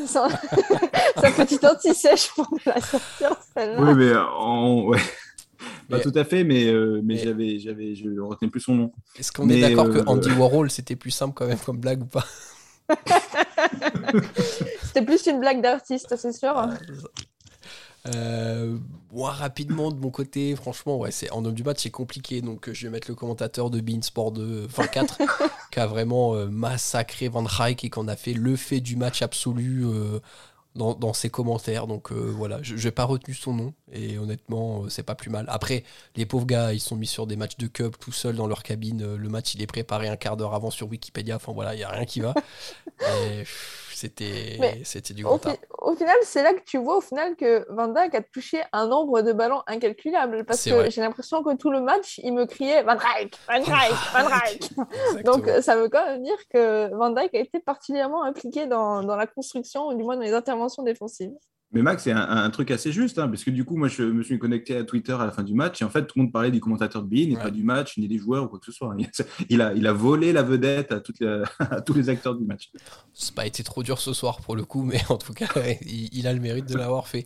sa 0.05 0.27
petite 1.37 1.63
anti-sèche 1.63 2.31
pour 2.35 2.49
la 2.65 2.81
sortir, 2.81 3.37
celle-là. 3.55 3.81
Oui, 3.81 3.93
mais 3.95 4.13
en... 4.17 4.87
ouais. 4.87 4.99
Pas 5.89 6.01
tout 6.01 6.11
à 6.15 6.25
fait, 6.25 6.43
mais, 6.43 6.65
euh, 6.65 6.99
mais, 7.01 7.15
j'avais, 7.15 7.59
j'avais, 7.59 7.95
je 7.95 8.09
ne 8.09 8.19
retenais 8.19 8.51
plus 8.51 8.59
son 8.59 8.75
nom. 8.75 8.91
Est-ce 9.17 9.31
qu'on 9.31 9.47
est 9.47 9.61
d'accord 9.61 9.89
que 9.89 9.99
euh, 9.99 10.05
Andy 10.05 10.31
Warhol, 10.31 10.69
c'était 10.69 10.97
plus 10.97 11.11
simple 11.11 11.33
quand 11.33 11.47
même 11.47 11.59
comme 11.59 11.77
blague 11.77 12.01
ou 12.03 12.07
pas? 12.07 12.25
C'était 14.83 15.05
plus 15.05 15.25
une 15.27 15.39
blague 15.39 15.61
d'artiste, 15.61 16.13
c'est 16.17 16.33
sûr. 16.33 16.69
Euh, 18.13 18.77
moi, 19.11 19.31
rapidement, 19.31 19.91
de 19.91 19.97
mon 19.97 20.09
côté, 20.09 20.55
franchement, 20.55 20.97
ouais, 20.97 21.11
c'est 21.11 21.31
en 21.31 21.43
homme 21.45 21.53
du 21.53 21.63
match, 21.63 21.79
c'est 21.81 21.91
compliqué. 21.91 22.41
Donc, 22.41 22.69
euh, 22.69 22.73
je 22.73 22.87
vais 22.87 22.91
mettre 22.91 23.09
le 23.09 23.15
commentateur 23.15 23.69
de 23.69 23.79
Beansport 23.79 24.31
2, 24.31 24.67
24, 24.67 25.17
qui 25.71 25.79
a 25.79 25.87
vraiment 25.87 26.35
euh, 26.35 26.47
massacré 26.47 27.27
Van 27.27 27.43
Rijk 27.43 27.83
et 27.83 27.89
qu'on 27.89 28.07
a 28.07 28.15
fait 28.15 28.33
le 28.33 28.55
fait 28.55 28.81
du 28.81 28.95
match 28.95 29.21
absolu 29.21 29.85
dans, 30.75 31.13
ses 31.13 31.29
commentaires. 31.29 31.87
Donc, 31.87 32.11
voilà, 32.11 32.59
je 32.61 32.75
n'ai 32.75 32.91
pas 32.91 33.05
retenu 33.05 33.33
son 33.33 33.53
nom 33.53 33.73
et 33.91 34.17
honnêtement, 34.17 34.89
c'est 34.89 35.03
pas 35.03 35.15
plus 35.15 35.29
mal. 35.29 35.45
Après, 35.47 35.83
les 36.15 36.25
pauvres 36.25 36.45
gars, 36.45 36.73
ils 36.73 36.81
sont 36.81 36.95
mis 36.95 37.07
sur 37.07 37.27
des 37.27 37.37
matchs 37.37 37.57
de 37.57 37.67
cup 37.67 37.97
tout 37.99 38.11
seuls 38.11 38.35
dans 38.35 38.47
leur 38.47 38.61
cabine. 38.61 39.15
Le 39.15 39.29
match, 39.29 39.55
il 39.55 39.61
est 39.61 39.67
préparé 39.67 40.09
un 40.09 40.17
quart 40.17 40.37
d'heure 40.37 40.53
avant 40.53 40.71
sur 40.71 40.89
Wikipédia. 40.89 41.37
Enfin, 41.37 41.53
voilà, 41.53 41.73
il 41.73 41.77
n'y 41.77 41.83
a 41.83 41.89
rien 41.89 42.05
qui 42.05 42.19
va. 42.19 42.33
c'était 43.93 44.81
c'était 44.83 45.13
du 45.13 45.23
au, 45.23 45.37
grand 45.37 45.57
au, 45.79 45.95
final, 45.95 46.15
c'est 46.23 46.43
là 46.43 46.53
que 46.53 46.63
tu 46.65 46.77
vois 46.77 46.97
au 46.97 47.01
final 47.01 47.35
que 47.35 47.65
Van 47.69 47.87
Dijk 47.87 48.15
a 48.15 48.21
touché 48.21 48.61
un 48.73 48.87
nombre 48.87 49.21
de 49.21 49.31
ballons 49.31 49.63
incalculable. 49.67 50.45
Parce 50.45 50.63
que 50.63 50.89
j'ai 50.89 51.01
l'impression 51.01 51.43
que 51.43 51.55
tout 51.55 51.71
le 51.71 51.81
match, 51.81 52.19
il 52.23 52.33
me 52.33 52.45
criait 52.45 52.83
Van 52.83 52.95
Dijk, 52.95 53.37
Van 53.47 53.59
Dijk, 53.59 53.93
Van 54.13 54.29
Dijk. 54.29 55.23
Donc 55.23 55.49
ça 55.61 55.75
veut 55.77 55.89
quand 55.89 56.05
même 56.05 56.23
dire 56.23 56.47
que 56.49 56.93
Van 56.95 57.11
Dijk 57.11 57.33
a 57.33 57.39
été 57.39 57.59
particulièrement 57.59 58.23
impliqué 58.23 58.67
dans, 58.67 59.03
dans 59.03 59.15
la 59.15 59.27
construction 59.27 59.87
ou 59.87 59.93
du 59.93 60.03
moins 60.03 60.15
dans 60.15 60.23
les 60.23 60.33
interventions 60.33 60.83
défensives. 60.83 61.33
Mais 61.75 61.81
Max, 61.81 62.03
c'est 62.03 62.13
un, 62.13 62.49
truc 62.51 62.71
assez 62.71 62.93
juste, 62.93 63.19
hein, 63.19 63.27
parce 63.27 63.43
que 63.43 63.51
du 63.51 63.65
coup, 63.65 63.75
moi, 63.75 63.89
je 63.89 64.03
me 64.03 64.23
suis 64.23 64.39
connecté 64.39 64.77
à 64.77 64.85
Twitter 64.85 65.11
à 65.11 65.25
la 65.25 65.31
fin 65.31 65.43
du 65.43 65.53
match, 65.53 65.81
et 65.81 65.85
en 65.85 65.89
fait, 65.89 66.07
tout 66.07 66.17
le 66.17 66.23
monde 66.23 66.31
parlait 66.31 66.49
du 66.49 66.61
commentateur 66.61 67.03
de 67.03 67.07
BIN, 67.09 67.31
et 67.31 67.35
pas 67.35 67.51
du 67.51 67.63
match, 67.63 67.97
ni 67.97 68.07
des 68.07 68.17
joueurs 68.17 68.45
ou 68.45 68.47
quoi 68.47 68.59
que 68.59 68.65
ce 68.65 68.71
soit. 68.71 68.95
Il 69.49 69.61
a, 69.61 69.73
il 69.73 69.85
a 69.85 69.91
volé 69.91 70.31
la 70.31 70.41
vedette 70.41 70.93
à, 70.93 71.01
toutes 71.01 71.21
à 71.59 71.81
tous 71.81 71.93
les 71.93 72.07
acteurs 72.09 72.35
du 72.35 72.45
match. 72.45 72.71
Ça 73.13 73.27
n'a 73.27 73.35
pas 73.35 73.45
été 73.45 73.61
trop 73.63 73.83
dur 73.83 73.99
ce 73.99 74.13
soir 74.13 74.39
pour 74.39 74.55
le 74.55 74.63
coup, 74.63 74.83
mais 74.83 75.01
en 75.09 75.17
tout 75.17 75.33
cas, 75.33 75.47
il, 75.85 76.27
a 76.27 76.33
le 76.33 76.39
mérite 76.39 76.67
de 76.69 76.77
l'avoir 76.77 77.09
fait. 77.09 77.25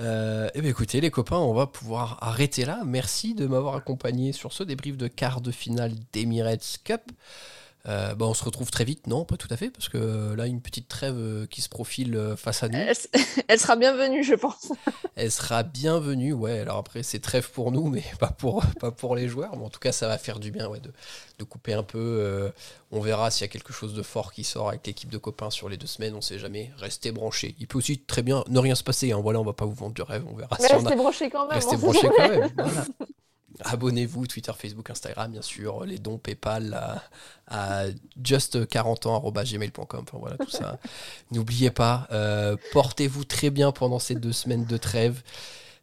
Euh, 0.00 0.48
eh 0.54 0.60
bien, 0.60 0.70
écoutez, 0.70 1.00
les 1.00 1.10
copains, 1.10 1.38
on 1.38 1.54
va 1.54 1.68
pouvoir 1.68 2.18
arrêter 2.22 2.64
là. 2.64 2.82
Merci 2.84 3.34
de 3.34 3.46
m'avoir 3.46 3.76
accompagné 3.76 4.32
sur 4.32 4.52
ce 4.52 4.64
débrief 4.64 4.96
de 4.96 5.06
quart 5.06 5.40
de 5.40 5.52
finale 5.52 5.92
d'Emirates 6.12 6.80
Cup. 6.82 7.02
Euh, 7.88 8.14
bah, 8.14 8.26
on 8.26 8.34
se 8.34 8.44
retrouve 8.44 8.70
très 8.70 8.84
vite, 8.84 9.06
non, 9.06 9.24
pas 9.24 9.36
tout 9.36 9.46
à 9.50 9.56
fait, 9.56 9.70
parce 9.70 9.88
que 9.88 9.96
euh, 9.96 10.36
là, 10.36 10.46
une 10.46 10.60
petite 10.60 10.88
trêve 10.88 11.16
euh, 11.16 11.46
qui 11.46 11.62
se 11.62 11.68
profile 11.68 12.34
face 12.36 12.62
à 12.64 12.68
nous. 12.68 12.78
Elle, 13.48 13.60
sera 13.60 13.76
bienvenue, 13.76 14.24
je 14.24 14.34
pense. 14.34 14.72
Elle 15.16 15.30
sera 15.30 15.62
bienvenue, 15.62 16.32
ouais. 16.32 16.58
Alors 16.60 16.78
après, 16.78 17.04
c'est 17.04 17.20
trêve 17.20 17.48
pour 17.50 17.70
nous, 17.70 17.88
mais 17.88 18.02
pas 18.18 18.30
pour, 18.30 18.64
pas 18.80 18.90
pour 18.90 19.14
les 19.14 19.28
joueurs. 19.28 19.56
Mais 19.56 19.64
en 19.64 19.70
tout 19.70 19.78
cas, 19.78 19.92
ça 19.92 20.08
va 20.08 20.18
faire 20.18 20.40
du 20.40 20.50
bien 20.50 20.68
ouais, 20.68 20.80
de, 20.80 20.92
de 21.38 21.44
couper 21.44 21.74
un 21.74 21.84
peu. 21.84 22.52
on 22.90 23.00
verra 23.00 23.30
s'il 23.30 23.42
y 23.42 23.44
a 23.44 23.48
quelque 23.48 23.72
chose 23.72 23.94
de 23.94 24.02
fort 24.02 24.32
qui 24.32 24.42
sort 24.42 24.68
avec 24.68 24.86
l'équipe 24.86 25.10
de 25.10 25.18
copains 25.18 25.50
sur 25.50 25.68
les 25.68 25.76
deux 25.76 25.86
semaines, 25.86 26.14
on 26.14 26.20
sait 26.20 26.38
jamais. 26.38 26.72
Restez 26.78 27.12
branchés. 27.12 27.54
Il 27.60 27.68
peut 27.68 27.78
aussi 27.78 27.98
très 28.00 28.22
bien 28.22 28.42
ne 28.48 28.58
rien 28.58 28.74
se 28.74 28.84
passer. 28.84 29.12
Hein. 29.12 29.20
Voilà, 29.22 29.40
on 29.40 29.44
va 29.44 29.52
pas 29.52 29.64
vous 29.64 29.74
vendre 29.74 29.94
du 29.94 30.02
rêve, 30.02 30.24
on 30.28 30.34
verra. 30.34 30.56
Mais 30.60 30.66
restez 30.66 30.96
branchés 30.96 31.30
quand 31.30 31.46
même. 31.46 31.54
Restez 31.54 31.76
branchés 31.76 32.08
quand 32.16 32.28
même. 32.28 32.50
Abonnez-vous, 33.60 34.26
Twitter, 34.26 34.52
Facebook, 34.56 34.90
Instagram, 34.90 35.32
bien 35.32 35.42
sûr, 35.42 35.84
les 35.84 35.98
dons 35.98 36.18
PayPal 36.18 37.00
à, 37.48 37.86
just40ans.gmail.com. 38.22 40.04
Enfin 40.08 40.18
voilà, 40.18 40.36
tout 40.36 40.50
ça. 40.50 40.78
N'oubliez 41.30 41.70
pas, 41.70 42.06
euh, 42.10 42.56
portez-vous 42.72 43.24
très 43.24 43.50
bien 43.50 43.72
pendant 43.72 43.98
ces 43.98 44.14
deux 44.14 44.32
semaines 44.32 44.64
de 44.64 44.76
trêve. 44.76 45.22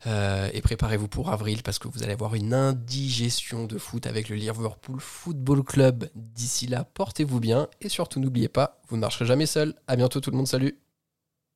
Euh, 0.05 0.49
et 0.53 0.61
préparez-vous 0.61 1.07
pour 1.07 1.31
avril 1.31 1.63
parce 1.63 1.79
que 1.79 1.87
vous 1.87 2.03
allez 2.03 2.11
avoir 2.11 2.35
une 2.35 2.53
indigestion 2.53 3.65
de 3.65 3.77
foot 3.77 4.05
avec 4.05 4.27
le 4.27 4.35
Liverpool 4.35 4.99
Football 4.99 5.63
Club. 5.63 6.09
D'ici 6.15 6.67
là, 6.67 6.83
portez-vous 6.83 7.39
bien 7.39 7.69
et 7.79 7.89
surtout 7.89 8.19
n'oubliez 8.19 8.49
pas, 8.49 8.81
vous 8.89 8.97
ne 8.97 9.01
marcherez 9.01 9.25
jamais 9.25 9.45
seul. 9.45 9.73
À 9.87 9.95
bientôt 9.95 10.19
tout 10.19 10.31
le 10.31 10.37
monde, 10.37 10.47
salut. 10.47 10.77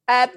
À 0.08 0.28